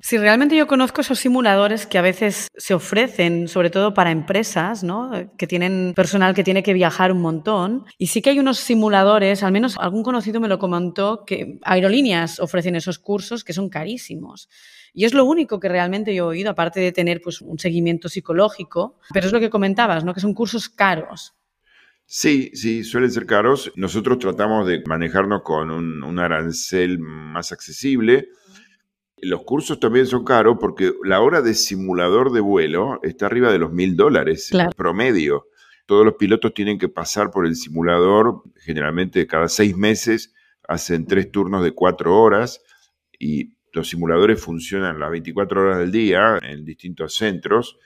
Si 0.00 0.18
realmente 0.18 0.56
yo 0.56 0.66
conozco 0.66 1.02
esos 1.02 1.20
simuladores 1.20 1.86
que 1.86 1.98
a 1.98 2.02
veces 2.02 2.48
se 2.56 2.74
ofrecen, 2.74 3.46
sobre 3.46 3.70
todo 3.70 3.94
para 3.94 4.10
empresas, 4.10 4.82
¿no? 4.82 5.12
que 5.38 5.46
tienen 5.46 5.92
personal 5.94 6.34
que 6.34 6.42
tiene 6.42 6.64
que 6.64 6.72
viajar 6.72 7.12
un 7.12 7.22
montón. 7.22 7.84
Y 7.96 8.08
sí 8.08 8.20
que 8.20 8.30
hay 8.30 8.40
unos 8.40 8.58
simuladores, 8.58 9.44
al 9.44 9.52
menos 9.52 9.76
algún 9.78 10.02
conocido 10.02 10.40
me 10.40 10.48
lo 10.48 10.58
comentó, 10.58 11.24
que 11.24 11.60
aerolíneas 11.62 12.40
ofrecen 12.40 12.74
esos 12.74 12.98
cursos 12.98 13.44
que 13.44 13.52
son 13.52 13.68
carísimos. 13.68 14.48
Y 14.94 15.04
es 15.04 15.12
lo 15.12 15.24
único 15.24 15.58
que 15.58 15.68
realmente 15.68 16.14
yo 16.14 16.26
he 16.26 16.28
oído, 16.28 16.50
aparte 16.52 16.78
de 16.78 16.92
tener 16.92 17.20
pues, 17.20 17.40
un 17.40 17.58
seguimiento 17.58 18.08
psicológico. 18.08 19.00
Pero 19.12 19.26
es 19.26 19.32
lo 19.32 19.40
que 19.40 19.50
comentabas, 19.50 20.04
¿no? 20.04 20.14
que 20.14 20.20
son 20.20 20.34
cursos 20.34 20.68
caros. 20.68 21.34
Sí, 22.06 22.50
sí, 22.54 22.84
suelen 22.84 23.10
ser 23.10 23.26
caros. 23.26 23.72
Nosotros 23.74 24.18
tratamos 24.18 24.68
de 24.68 24.82
manejarnos 24.86 25.42
con 25.42 25.70
un, 25.70 26.18
arancel 26.20 27.00
más 27.00 27.50
accesible. 27.50 28.28
Los 29.16 29.42
cursos 29.42 29.80
también 29.80 30.06
son 30.06 30.24
caros 30.24 30.58
porque 30.60 30.92
la 31.02 31.20
hora 31.20 31.40
de 31.40 31.54
simulador 31.54 32.30
de 32.32 32.40
vuelo 32.40 33.00
está 33.02 33.26
arriba 33.26 33.50
de 33.50 33.58
los 33.58 33.72
mil 33.72 33.96
dólares 33.96 34.52
promedio. 34.76 35.48
Todos 35.86 36.04
los 36.04 36.14
pilotos 36.14 36.54
tienen 36.54 36.78
que 36.78 36.88
pasar 36.88 37.30
por 37.30 37.46
el 37.46 37.56
simulador, 37.56 38.42
generalmente 38.56 39.26
cada 39.26 39.48
seis 39.48 39.76
meses, 39.76 40.32
hacen 40.68 41.06
tres 41.06 41.30
turnos 41.30 41.64
de 41.64 41.72
cuatro 41.72 42.18
horas 42.18 42.60
y 43.18 43.53
los 43.74 43.88
simuladores 43.88 44.40
funcionan 44.40 44.98
las 44.98 45.10
24 45.10 45.60
horas 45.60 45.78
del 45.78 45.90
día 45.90 46.38
en 46.42 46.64
distintos 46.64 47.14
centros 47.14 47.78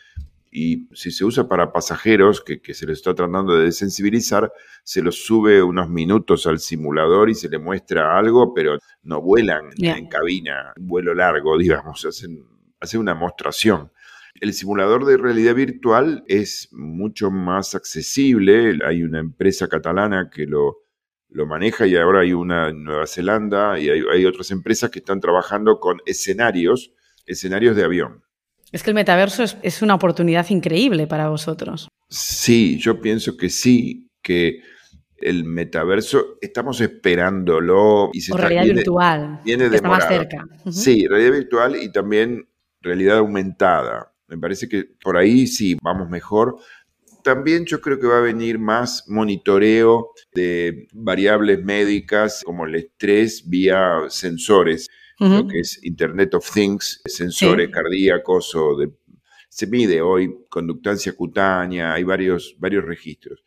y 0.51 0.89
si 0.95 1.11
se 1.11 1.25
usa 1.25 1.49
para 1.49 1.73
pasajeros 1.73 2.43
que, 2.43 2.61
se 2.75 2.87
les 2.87 2.99
está 2.99 3.15
tratando 3.15 3.57
de 3.57 3.65
desensibilizar, 3.65 4.51
se 4.83 5.03
los 5.03 5.25
sube 5.25 5.63
unos 5.63 5.89
minutos 5.89 6.47
al 6.47 6.59
simulador 6.59 7.29
y 7.29 7.35
se 7.35 7.49
le 7.49 7.59
muestra 7.59 8.19
algo, 8.19 8.55
pero 8.55 8.79
no 9.03 9.21
vuelan 9.21 9.71
en 9.77 10.09
cabina, 10.09 10.73
vuelo 10.77 11.15
largo, 11.15 11.59
digamos, 11.59 12.05
hacen, 12.05 12.45
hacen 12.81 13.01
una 13.01 13.15
mostración. 13.15 13.93
El 14.41 14.55
simulador 14.55 15.05
de 15.05 15.17
realidad 15.17 15.55
virtual 15.55 16.25
es 16.29 16.69
mucho 16.73 17.31
más 17.31 17.75
accesible. 17.75 18.79
Hay 18.87 19.03
una 19.03 19.19
empresa 19.19 19.69
catalana 19.69 20.31
que 20.33 20.47
lo, 20.47 20.88
lo 21.31 21.47
maneja 21.47 21.87
y 21.87 21.97
ahora 21.97 22.21
hay 22.21 22.33
una 22.33 22.69
en 22.69 22.85
Nueva 22.85 23.07
Zelanda 23.07 23.79
y 23.79 23.89
hay, 23.89 24.03
hay 24.13 24.25
otras 24.25 24.51
empresas 24.51 24.91
que 24.91 25.01
están 25.01 25.21
trabajando 25.21 25.79
con 25.79 25.99
escenarios, 26.07 26.93
escenarios 27.27 27.77
de 27.77 27.85
avión. 27.85 28.23
Es 28.73 28.83
que 28.83 28.91
el 28.91 28.95
metaverso 28.95 29.45
es, 29.63 29.83
una 29.83 29.95
oportunidad 29.95 30.49
increíble 30.51 31.07
para 31.07 31.29
vosotros. 31.29 31.89
Sí, 32.09 32.79
yo 32.79 33.01
pienso 33.01 33.37
que 33.37 33.49
sí, 33.49 34.11
que 34.23 34.61
el 35.17 35.45
metaverso 35.45 36.39
estamos 36.41 36.81
esperándolo 36.81 38.11
y 38.13 38.21
se 38.21 38.33
o 38.33 38.37
realidad 38.37 38.65
virtual 38.65 39.41
viene 39.45 39.67
está 39.67 39.89
más 39.89 40.07
cerca 40.07 40.47
sí 40.71 41.09
realidad 41.09 41.33
virtual 41.33 41.75
y 41.75 41.91
también 41.91 42.49
realidad 42.81 43.19
aumentada 43.19 44.13
me 44.29 44.39
parece 44.39 44.69
que 44.69 44.85
por 45.03 45.17
ahí 45.17 45.49
sí 45.49 45.77
vamos 45.83 46.09
mejor 46.09 46.59
también 47.29 47.67
yo 47.67 47.79
creo 47.83 48.01
que 48.01 48.07
va 48.07 48.17
a 48.17 48.23
venir 48.23 48.59
más 48.59 49.05
monitoreo 49.07 50.13
de 50.33 50.89
variables 50.95 51.63
médicas 51.63 52.43
como 52.43 52.65
el 52.65 52.75
estrés 52.75 53.47
vía 53.47 54.05
sensores 54.09 54.89
lo 55.19 55.47
que 55.47 55.61
es 55.61 55.79
Internet 55.85 56.33
of 56.33 56.51
Things, 56.51 57.03
sensores 57.05 57.69
cardíacos 57.69 58.55
o 58.55 58.79
de... 58.79 58.93
Se 59.51 59.67
mide 59.67 60.01
hoy 60.01 60.47
conductancia 60.49 61.13
cutánea, 61.13 61.93
hay 61.93 62.03
varios, 62.03 62.57
varios 62.59 62.87
registros. 62.87 63.45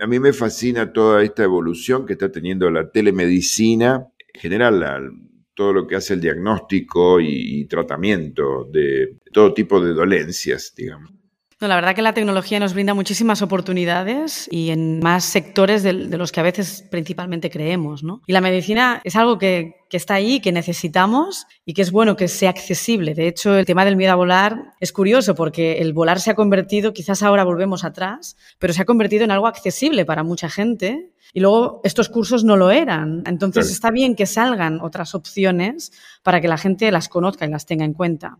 A 0.00 0.06
mí 0.06 0.20
me 0.20 0.32
fascina 0.32 0.92
toda 0.92 1.24
esta 1.24 1.42
evolución 1.42 2.06
que 2.06 2.12
está 2.12 2.30
teniendo 2.30 2.70
la 2.70 2.88
telemedicina, 2.88 4.06
en 4.32 4.40
general 4.40 5.12
todo 5.54 5.72
lo 5.72 5.88
que 5.88 5.96
hace 5.96 6.14
el 6.14 6.20
diagnóstico 6.20 7.20
y 7.20 7.66
tratamiento 7.66 8.68
de 8.70 9.18
todo 9.32 9.52
tipo 9.52 9.80
de 9.80 9.92
dolencias, 9.92 10.72
digamos 10.76 11.23
la 11.68 11.74
verdad 11.76 11.94
que 11.94 12.02
la 12.02 12.14
tecnología 12.14 12.60
nos 12.60 12.74
brinda 12.74 12.94
muchísimas 12.94 13.42
oportunidades 13.42 14.48
y 14.50 14.70
en 14.70 15.00
más 15.00 15.24
sectores 15.24 15.82
de, 15.82 15.92
los 15.92 16.32
que 16.32 16.40
a 16.40 16.42
veces 16.42 16.84
principalmente 16.90 17.50
creemos. 17.50 18.02
¿no? 18.02 18.22
Y 18.26 18.32
la 18.32 18.40
medicina 18.40 19.00
es 19.04 19.16
algo 19.16 19.38
que, 19.38 19.76
que, 19.88 19.96
está 19.96 20.14
ahí, 20.14 20.40
que 20.40 20.52
necesitamos 20.52 21.46
y 21.64 21.74
que 21.74 21.82
es 21.82 21.90
bueno 21.90 22.16
que 22.16 22.28
sea 22.28 22.50
accesible. 22.50 23.14
De 23.14 23.28
hecho, 23.28 23.56
el 23.56 23.66
tema 23.66 23.84
del 23.84 23.96
miedo 23.96 24.12
a 24.12 24.16
volar 24.16 24.74
es 24.80 24.92
curioso 24.92 25.34
porque 25.34 25.78
el 25.78 25.92
volar 25.92 26.20
se 26.20 26.30
ha 26.30 26.34
convertido, 26.34 26.92
quizás 26.92 27.22
ahora 27.22 27.44
volvemos 27.44 27.84
atrás, 27.84 28.36
pero 28.58 28.72
se 28.72 28.82
ha 28.82 28.84
convertido 28.84 29.24
en 29.24 29.30
algo 29.30 29.46
accesible 29.46 30.04
para 30.04 30.22
mucha 30.22 30.48
gente. 30.48 31.10
Y 31.32 31.40
luego 31.40 31.80
estos 31.82 32.08
cursos 32.08 32.44
no 32.44 32.56
lo 32.56 32.70
eran. 32.70 33.24
Entonces 33.26 33.70
está 33.70 33.90
bien 33.90 34.14
que 34.14 34.26
salgan 34.26 34.80
otras 34.80 35.14
opciones 35.14 35.92
para 36.22 36.40
que 36.40 36.48
la 36.48 36.58
gente 36.58 36.90
las 36.92 37.08
conozca 37.08 37.44
y 37.44 37.50
las 37.50 37.66
tenga 37.66 37.84
en 37.84 37.92
cuenta. 37.92 38.38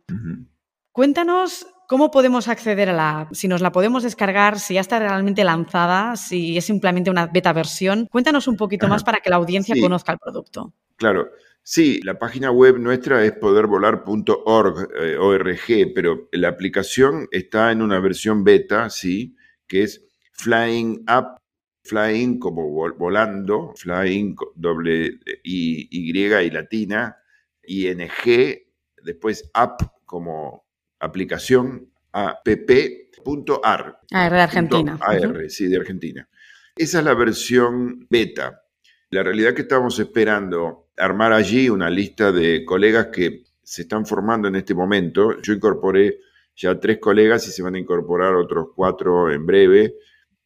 Cuéntanos 0.92 1.66
¿Cómo 1.88 2.10
podemos 2.10 2.48
acceder 2.48 2.88
a 2.88 2.92
la 2.92 3.20
app? 3.20 3.34
Si 3.34 3.46
nos 3.48 3.60
la 3.60 3.72
podemos 3.72 4.02
descargar, 4.02 4.58
si 4.58 4.74
ya 4.74 4.80
está 4.80 4.98
realmente 4.98 5.44
lanzada, 5.44 6.16
si 6.16 6.56
es 6.56 6.64
simplemente 6.64 7.10
una 7.10 7.26
beta 7.26 7.52
versión. 7.52 8.06
Cuéntanos 8.10 8.48
un 8.48 8.56
poquito 8.56 8.88
más 8.88 9.04
para 9.04 9.18
que 9.18 9.30
la 9.30 9.36
audiencia 9.36 9.74
conozca 9.80 10.12
el 10.12 10.18
producto. 10.18 10.72
Claro. 10.96 11.30
Sí, 11.66 12.00
la 12.02 12.18
página 12.18 12.50
web 12.50 12.78
nuestra 12.78 13.24
es 13.24 13.32
podervolar.org, 13.32 14.88
eh, 15.00 15.92
pero 15.94 16.28
la 16.32 16.48
aplicación 16.48 17.26
está 17.30 17.72
en 17.72 17.80
una 17.80 18.00
versión 18.00 18.44
beta, 18.44 18.90
sí, 18.90 19.34
que 19.66 19.84
es 19.84 20.04
Flying 20.32 21.04
App, 21.06 21.38
Flying 21.84 22.38
como 22.38 22.68
volando, 22.98 23.72
Flying 23.76 24.36
doble 24.54 25.20
y, 25.42 25.88
y, 25.90 26.10
y 26.10 26.50
latina, 26.50 27.16
ING, 27.62 28.10
después 29.02 29.50
App 29.54 29.80
como 30.04 30.63
aplicación 31.04 31.90
app.ar. 32.12 34.00
AR 34.10 34.32
de 34.32 34.40
Argentina. 34.40 34.98
AR, 35.00 35.50
sí, 35.50 35.66
de 35.66 35.76
Argentina. 35.76 36.28
Esa 36.76 36.98
es 36.98 37.04
la 37.04 37.14
versión 37.14 38.06
beta. 38.08 38.62
La 39.10 39.22
realidad 39.22 39.54
que 39.54 39.62
estamos 39.62 39.98
esperando 39.98 40.88
armar 40.96 41.32
allí 41.32 41.68
una 41.68 41.90
lista 41.90 42.32
de 42.32 42.64
colegas 42.64 43.08
que 43.12 43.44
se 43.62 43.82
están 43.82 44.06
formando 44.06 44.48
en 44.48 44.56
este 44.56 44.74
momento. 44.74 45.40
Yo 45.40 45.52
incorporé 45.52 46.18
ya 46.56 46.78
tres 46.78 46.98
colegas 46.98 47.46
y 47.48 47.52
se 47.52 47.62
van 47.62 47.74
a 47.74 47.78
incorporar 47.78 48.34
otros 48.34 48.68
cuatro 48.74 49.30
en 49.30 49.46
breve. 49.46 49.94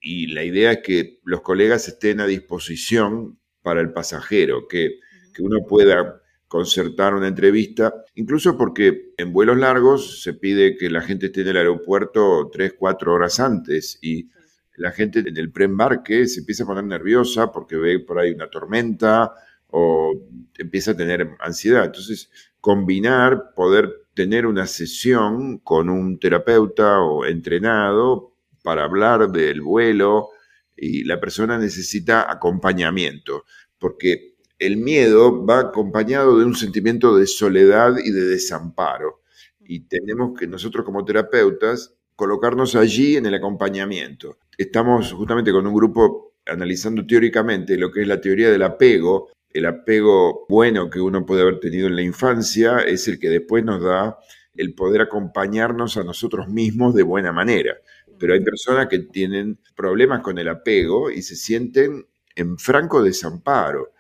Y 0.01 0.29
la 0.29 0.45
idea 0.45 0.73
es 0.73 0.79
que 0.83 1.21
los 1.25 1.41
colegas 1.41 1.89
estén 1.89 2.21
a 2.21 2.27
disposición 2.27 3.39
para 3.63 3.81
el 3.81 3.93
pasajero, 3.93 4.69
que, 4.69 5.01
que 5.35 5.43
uno 5.43 5.59
pueda 5.67 6.23
concertar 6.49 7.15
una 7.15 7.29
entrevista, 7.29 8.05
incluso 8.15 8.57
porque 8.57 9.13
en 9.19 9.33
vuelos 9.33 9.59
largos 9.59 10.23
se 10.23 10.33
pide 10.33 10.77
que 10.77 10.89
la 10.91 11.03
gente 11.03 11.27
esté 11.27 11.43
en 11.43 11.49
el 11.49 11.59
aeropuerto 11.59 12.49
tres, 12.51 12.75
cuatro 12.79 13.13
horas 13.13 13.39
antes 13.39 13.99
y 14.01 14.31
la 14.77 14.91
gente 14.91 15.21
en 15.21 15.37
el 15.37 15.53
preembarque 15.53 16.27
se 16.27 16.41
empieza 16.41 16.65
a 16.65 16.67
poner 16.67 16.85
nerviosa 16.85 17.53
porque 17.53 17.77
ve 17.77 18.01
por 18.01 18.19
ahí 18.19 18.33
una 18.33 18.49
tormenta 18.49 19.33
o 19.69 20.15
empieza 20.57 20.93
a 20.93 20.97
tener 20.97 21.29
ansiedad. 21.41 21.85
Entonces, 21.85 22.31
combinar, 22.61 23.53
poder 23.55 24.07
tener 24.15 24.47
una 24.47 24.67
sesión 24.67 25.59
con 25.59 25.91
un 25.91 26.19
terapeuta 26.19 27.01
o 27.01 27.27
entrenado 27.27 28.33
para 28.63 28.85
hablar 28.85 29.31
del 29.31 29.61
vuelo 29.61 30.31
y 30.77 31.05
la 31.05 31.21
persona 31.21 31.59
necesita 31.59 32.31
acompañamiento, 32.31 33.45
porque 33.79 34.37
el 34.59 34.77
miedo 34.77 35.45
va 35.45 35.61
acompañado 35.61 36.39
de 36.39 36.45
un 36.45 36.55
sentimiento 36.55 37.17
de 37.17 37.27
soledad 37.27 37.97
y 38.03 38.11
de 38.11 38.25
desamparo. 38.25 39.23
Y 39.61 39.81
tenemos 39.81 40.39
que 40.39 40.47
nosotros 40.47 40.85
como 40.85 41.05
terapeutas 41.05 41.95
colocarnos 42.17 42.75
allí 42.75 43.17
en 43.17 43.27
el 43.27 43.35
acompañamiento. 43.35 44.39
Estamos 44.57 45.13
justamente 45.13 45.53
con 45.53 45.67
un 45.67 45.75
grupo 45.75 46.35
analizando 46.47 47.07
teóricamente 47.07 47.77
lo 47.77 47.93
que 47.93 48.03
es 48.03 48.09
la 48.09 48.21
teoría 48.21 48.51
del 48.51 48.63
apego. 48.63 49.31
El 49.49 49.67
apego 49.67 50.47
bueno 50.49 50.91
que 50.91 51.01
uno 51.01 51.25
puede 51.25 51.43
haber 51.43 51.61
tenido 51.61 51.87
en 51.87 51.95
la 51.95 52.03
infancia 52.03 52.79
es 52.79 53.07
el 53.07 53.21
que 53.21 53.29
después 53.29 53.65
nos 53.65 53.83
da 53.83 54.19
el 54.55 54.75
poder 54.75 55.03
acompañarnos 55.03 55.97
a 55.97 56.03
nosotros 56.03 56.49
mismos 56.49 56.95
de 56.95 57.05
buena 57.05 57.33
manera. 57.33 57.77
Pero 58.19 58.35
hay 58.35 58.41
personas 58.41 58.89
que 58.89 58.99
tienen 58.99 59.61
problemas 59.77 60.21
con 60.21 60.39
el 60.39 60.49
apego 60.49 61.13
y 61.13 61.23
se 61.23 61.37
sienten 61.37 62.09
en 62.35 62.59
franco 62.59 63.01
desamparo. 63.03 63.93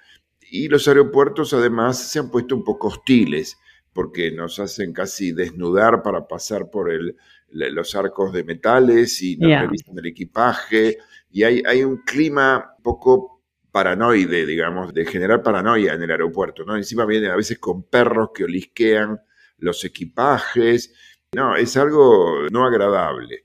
Y 0.51 0.69
los 0.69 0.89
aeropuertos 0.89 1.53
además 1.55 2.11
se 2.11 2.19
han 2.19 2.31
puesto 2.31 2.57
un 2.57 2.65
poco 2.65 2.89
hostiles 2.89 3.59
porque 3.93 4.31
nos 4.31 4.59
hacen 4.61 4.93
casi 4.93 5.33
desnudar 5.33 6.03
para 6.03 6.27
pasar 6.29 6.71
por 6.71 6.91
el, 6.93 7.17
los 7.49 7.95
arcos 7.95 8.33
de 8.33 8.45
metales 8.45 9.21
y 9.23 9.37
nos 9.37 9.61
revisan 9.61 9.99
el 9.99 10.07
equipaje. 10.07 10.99
Y 11.31 11.43
hay, 11.43 11.63
hay 11.67 11.83
un 11.83 11.99
clima 11.99 12.75
un 12.77 12.83
poco 12.83 13.43
paranoide, 13.73 14.47
digamos, 14.47 14.95
de 14.95 15.05
generar 15.05 15.43
paranoia 15.43 15.95
en 15.95 16.03
el 16.03 16.11
aeropuerto, 16.11 16.65
¿no? 16.65 16.77
Encima 16.77 17.05
vienen 17.05 17.31
a 17.31 17.37
veces 17.37 17.59
con 17.59 17.85
perros 17.85 18.31
que 18.35 18.45
olisquean 18.45 19.21
los 19.59 19.85
equipajes. 19.85 20.93
No, 21.35 21.57
es 21.57 21.77
algo 21.77 22.47
no 22.51 22.65
agradable. 22.65 23.45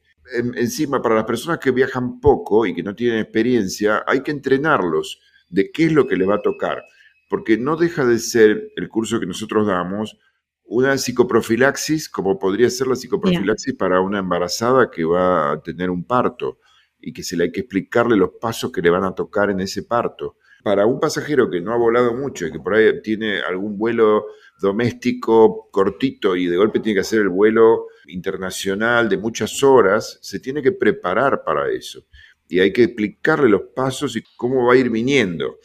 encima, 0.55 1.01
para 1.01 1.15
las 1.15 1.25
personas 1.25 1.59
que 1.59 1.71
viajan 1.71 2.19
poco 2.19 2.65
y 2.65 2.73
que 2.73 2.83
no 2.83 2.95
tienen 2.95 3.19
experiencia, 3.19 4.03
hay 4.07 4.21
que 4.21 4.31
entrenarlos 4.31 5.19
de 5.53 5.71
qué 5.71 5.85
es 5.85 5.93
lo 5.93 6.07
que 6.07 6.17
le 6.17 6.25
va 6.25 6.35
a 6.35 6.41
tocar, 6.41 6.83
porque 7.29 7.57
no 7.57 7.77
deja 7.77 8.05
de 8.05 8.17
ser 8.17 8.71
el 8.75 8.89
curso 8.89 9.19
que 9.19 9.27
nosotros 9.27 9.67
damos 9.67 10.17
una 10.65 10.97
psicoprofilaxis, 10.97 12.09
como 12.09 12.39
podría 12.39 12.69
ser 12.69 12.87
la 12.87 12.95
psicoprofilaxis 12.95 13.75
para 13.75 14.01
una 14.01 14.19
embarazada 14.19 14.89
que 14.89 15.03
va 15.03 15.51
a 15.51 15.61
tener 15.61 15.91
un 15.91 16.05
parto 16.05 16.59
y 16.99 17.13
que 17.13 17.21
se 17.21 17.37
le 17.37 17.43
hay 17.43 17.51
que 17.51 17.61
explicarle 17.61 18.17
los 18.17 18.31
pasos 18.41 18.71
que 18.71 18.81
le 18.81 18.89
van 18.89 19.03
a 19.03 19.13
tocar 19.13 19.51
en 19.51 19.59
ese 19.59 19.83
parto. 19.83 20.37
Para 20.63 20.85
un 20.87 20.99
pasajero 20.99 21.49
que 21.49 21.61
no 21.61 21.73
ha 21.73 21.77
volado 21.77 22.13
mucho 22.13 22.47
y 22.47 22.51
que 22.51 22.59
por 22.59 22.73
ahí 22.73 23.01
tiene 23.03 23.41
algún 23.41 23.77
vuelo 23.77 24.25
doméstico 24.59 25.69
cortito 25.69 26.35
y 26.35 26.47
de 26.47 26.57
golpe 26.57 26.79
tiene 26.79 26.95
que 26.95 27.01
hacer 27.01 27.19
el 27.19 27.29
vuelo 27.29 27.87
internacional 28.07 29.09
de 29.09 29.17
muchas 29.17 29.61
horas, 29.61 30.17
se 30.21 30.39
tiene 30.39 30.61
que 30.63 30.71
preparar 30.71 31.43
para 31.43 31.69
eso. 31.69 32.05
Y 32.47 32.59
hay 32.59 32.71
que 32.71 32.83
explicarle 32.83 33.49
los 33.49 33.61
pasos 33.75 34.15
y 34.15 34.23
cómo 34.35 34.67
va 34.67 34.73
a 34.73 34.77
ir 34.77 34.89
viniendo. 34.89 35.57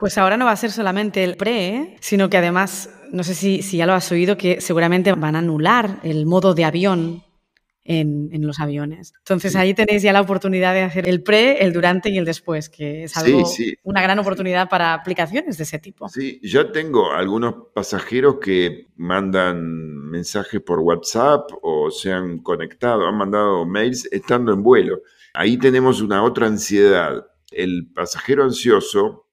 Pues 0.00 0.16
ahora 0.16 0.38
no 0.38 0.46
va 0.46 0.52
a 0.52 0.56
ser 0.56 0.70
solamente 0.70 1.22
el 1.22 1.36
pre, 1.36 1.96
sino 2.00 2.30
que 2.30 2.38
además, 2.38 2.88
no 3.12 3.22
sé 3.22 3.34
si, 3.34 3.60
ya 3.60 3.84
lo 3.84 3.92
has 3.92 4.10
oído, 4.10 4.38
que 4.38 4.60
seguramente 4.60 5.12
van 5.12 5.36
a 5.36 5.40
anular 5.40 6.00
el 6.02 6.24
modo 6.24 6.54
de 6.54 6.64
avión 6.64 7.22
en, 7.84 8.46
los 8.46 8.60
aviones. 8.60 9.12
Entonces 9.18 9.56
ahí 9.56 9.74
tenéis 9.74 10.02
ya 10.02 10.12
la 10.12 10.20
oportunidad 10.20 10.72
de 10.72 10.82
hacer 10.82 11.08
el 11.08 11.22
pre, 11.22 11.62
el 11.64 11.72
durante 11.72 12.08
y 12.08 12.16
el 12.16 12.24
después, 12.24 12.70
que 12.70 13.04
es 13.04 13.16
algo, 13.16 13.42
una 13.82 14.00
gran 14.00 14.18
oportunidad 14.18 14.68
para 14.68 14.94
aplicaciones 14.94 15.58
de 15.58 15.64
ese 15.64 15.78
tipo. 15.78 16.08
Sí, 16.08 16.40
yo 16.42 16.70
tengo 16.70 17.12
algunos 17.12 17.54
pasajeros 17.74 18.38
que 18.40 18.86
mandan 18.96 19.96
mensajes 20.08 20.60
por 20.60 20.78
WhatsApp 20.80 21.50
o 21.62 21.90
se 21.90 22.12
han 22.12 22.38
conectado, 22.38 23.06
han 23.06 23.16
mandado 23.16 23.66
mails 23.66 24.08
estando 24.10 24.52
en 24.52 24.62
vuelo. 24.62 25.00
Ahí 25.34 25.58
tenemos 25.58 26.00
una 26.00 26.22
otra 26.22 26.46
ansiedad. 26.46 27.26
El 27.50 27.90
pasajero 27.94 28.44
ansioso 28.44 29.28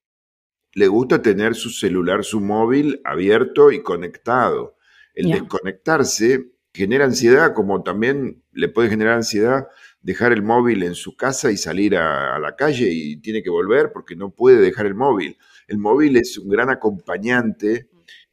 le 0.73 0.87
gusta 0.87 1.21
tener 1.21 1.55
su 1.55 1.69
celular, 1.69 2.23
su 2.23 2.39
móvil 2.39 3.01
abierto 3.03 3.71
y 3.71 3.81
conectado. 3.81 4.75
El 5.13 5.31
desconectarse 5.31 6.51
genera 6.73 7.05
ansiedad, 7.05 7.53
como 7.55 7.81
también 7.81 8.43
le 8.51 8.69
puede 8.69 8.89
generar 8.89 9.15
ansiedad 9.15 9.67
dejar 10.07 10.31
el 10.31 10.41
móvil 10.41 10.83
en 10.83 10.95
su 10.95 11.17
casa 11.17 11.51
y 11.51 11.57
salir 11.57 11.97
a, 11.97 12.39
la 12.39 12.55
calle 12.55 12.89
y 12.89 13.17
tiene 13.17 13.43
que 13.43 13.49
volver 13.49 13.91
porque 13.91 14.15
no 14.15 14.29
puede 14.29 14.61
dejar 14.61 14.85
el 14.85 14.95
móvil. 14.95 15.37
El 15.67 15.79
móvil 15.79 16.15
es 16.15 16.37
un 16.37 16.47
gran 16.47 16.69
acompañante 16.69 17.89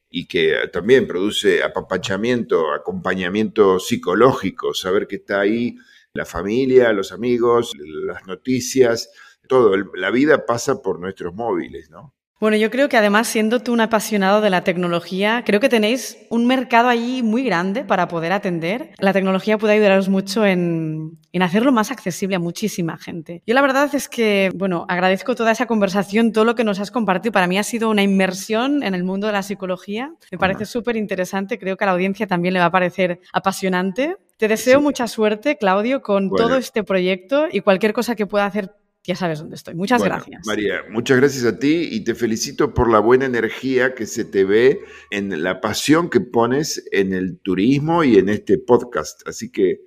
y 0.09 0.27
que 0.29 0.55
también 0.72 1.09
produce 1.09 1.64
apapachamiento, 1.64 2.72
acompañamiento 2.72 3.81
psicológico, 3.81 4.72
saber 4.72 5.09
que 5.09 5.16
está 5.16 5.40
ahí 5.40 5.77
la 6.14 6.24
familia, 6.24 6.92
los 6.92 7.11
amigos, 7.11 7.72
las 7.77 8.24
noticias, 8.27 9.11
todo. 9.48 9.77
La 9.94 10.11
vida 10.11 10.46
pasa 10.46 10.81
por 10.81 11.00
nuestros 11.00 11.35
móviles, 11.35 11.90
¿no? 11.90 12.13
Bueno, 12.40 12.57
yo 12.57 12.70
creo 12.70 12.88
que 12.88 12.97
además, 12.97 13.29
siendo 13.29 13.61
tú 13.61 13.73
un 13.73 13.81
apasionado 13.81 14.40
de 14.40 14.51
la 14.51 14.64
tecnología, 14.64 15.44
creo 15.47 15.61
que 15.61 15.68
tenéis 15.68 16.18
un 16.31 16.47
mercado 16.47 16.88
allí 16.88 17.23
muy 17.23 17.44
grande 17.44 17.85
para 17.85 18.09
poder 18.09 18.33
atender. 18.33 18.90
La 18.99 19.12
tecnología 19.12 19.57
puede 19.57 19.75
ayudaros 19.75 20.09
mucho 20.09 20.44
en, 20.44 21.18
hacerlo 21.40 21.70
más 21.70 21.92
accesible 21.92 22.35
a 22.35 22.40
muchísima 22.40 22.99
gente. 22.99 23.42
Yo 23.47 23.55
la 23.55 23.62
verdad 23.62 23.88
es 23.94 24.09
que, 24.09 24.51
bueno, 24.55 24.85
agradezco 24.88 25.37
toda 25.37 25.53
esa 25.53 25.66
conversación, 25.66 26.33
todo 26.33 26.44
lo 26.44 26.57
que 26.57 26.64
nos 26.64 26.81
has 26.81 26.90
compartido. 26.90 27.33
Para 27.33 27.47
mí 27.47 27.57
ha 27.57 27.62
sido 27.62 27.88
una 27.88 28.03
inmersión 28.03 28.83
en 28.83 28.94
el 28.94 29.05
mundo 29.05 29.29
de 29.29 29.33
la 29.33 29.42
psicología. 29.42 30.12
Me 30.33 30.38
parece 30.38 30.66
súper 30.66 30.97
interesante. 30.97 31.59
Creo 31.59 31.77
que 31.77 31.85
a 31.85 31.87
la 31.87 31.92
audiencia 31.92 32.27
también 32.27 32.53
le 32.53 32.61
va 32.61 32.66
a 32.66 32.73
parecer 32.73 33.20
apasionante. 33.33 34.16
Te 34.38 34.49
deseo 34.49 34.81
mucha 34.81 35.07
suerte, 35.07 35.57
Claudio, 35.57 36.03
con 36.03 36.31
todo 36.31 36.57
este 36.57 36.83
proyecto 36.83 37.47
y 37.51 37.61
cualquier 37.61 37.92
cosa 37.92 38.16
que 38.16 38.27
pueda 38.27 38.47
hacer 38.47 38.73
ya 39.05 39.14
sabes 39.14 39.38
dónde 39.38 39.57
estoy. 39.57 39.75
Muchas 39.75 40.03
gracias. 40.03 40.47
María, 40.47 40.81
muchas 40.90 41.19
gracias 41.19 41.45
a 41.45 41.59
ti 41.59 41.88
y 41.93 42.05
te 42.05 42.14
felicito 42.14 42.73
por 42.73 42.90
la 42.90 43.01
buena 43.01 43.27
energía 43.27 43.95
que 43.95 44.07
se 44.07 44.25
te 44.25 44.45
ve 44.45 44.81
en 45.11 45.43
la 45.43 45.61
pasión 45.61 46.09
que 46.09 46.21
pones 46.21 46.83
en 46.90 47.12
el 47.12 47.38
turismo 47.40 48.03
y 48.03 48.17
en 48.17 48.31
este 48.31 48.59
podcast. 48.59 49.27
Así 49.29 49.53
que 49.53 49.71
eh, 49.71 49.79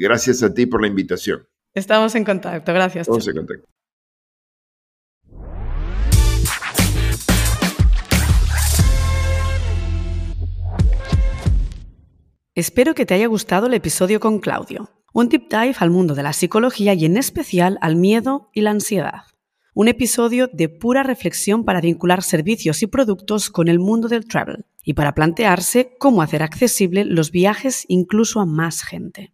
gracias 0.00 0.42
a 0.42 0.52
ti 0.52 0.66
por 0.66 0.82
la 0.82 0.88
invitación. 0.88 1.48
Estamos 1.72 2.14
en 2.14 2.24
contacto, 2.24 2.72
gracias. 2.74 3.08
Estamos 3.08 3.26
en 3.28 3.36
contacto. 3.36 3.68
Espero 12.54 12.94
que 12.94 13.06
te 13.06 13.14
haya 13.14 13.28
gustado 13.28 13.68
el 13.68 13.74
episodio 13.74 14.18
con 14.18 14.40
Claudio. 14.40 14.90
Un 15.12 15.28
deep 15.28 15.48
dive 15.48 15.76
al 15.78 15.90
mundo 15.90 16.14
de 16.14 16.22
la 16.22 16.32
psicología 16.32 16.92
y 16.94 17.06
en 17.06 17.16
especial 17.16 17.78
al 17.80 17.96
miedo 17.96 18.50
y 18.52 18.60
la 18.60 18.70
ansiedad. 18.70 19.22
Un 19.74 19.88
episodio 19.88 20.48
de 20.52 20.68
pura 20.68 21.02
reflexión 21.02 21.64
para 21.64 21.80
vincular 21.80 22.22
servicios 22.22 22.82
y 22.82 22.86
productos 22.86 23.48
con 23.48 23.68
el 23.68 23.78
mundo 23.78 24.08
del 24.08 24.26
travel 24.26 24.66
y 24.82 24.94
para 24.94 25.14
plantearse 25.14 25.96
cómo 25.98 26.20
hacer 26.20 26.42
accesible 26.42 27.04
los 27.04 27.30
viajes 27.30 27.84
incluso 27.88 28.40
a 28.40 28.46
más 28.46 28.82
gente. 28.82 29.32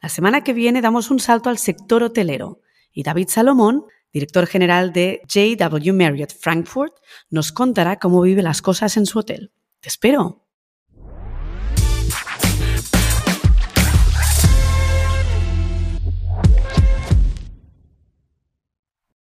La 0.00 0.08
semana 0.08 0.42
que 0.42 0.52
viene 0.52 0.80
damos 0.80 1.10
un 1.10 1.18
salto 1.18 1.50
al 1.50 1.58
sector 1.58 2.02
hotelero 2.02 2.60
y 2.92 3.02
David 3.02 3.28
Salomón, 3.28 3.84
director 4.12 4.46
general 4.46 4.92
de 4.92 5.20
JW 5.28 5.92
Marriott 5.92 6.32
Frankfurt, 6.32 6.94
nos 7.30 7.52
contará 7.52 7.98
cómo 7.98 8.22
vive 8.22 8.42
las 8.42 8.62
cosas 8.62 8.96
en 8.96 9.06
su 9.06 9.18
hotel. 9.18 9.52
Te 9.80 9.88
espero. 9.88 10.47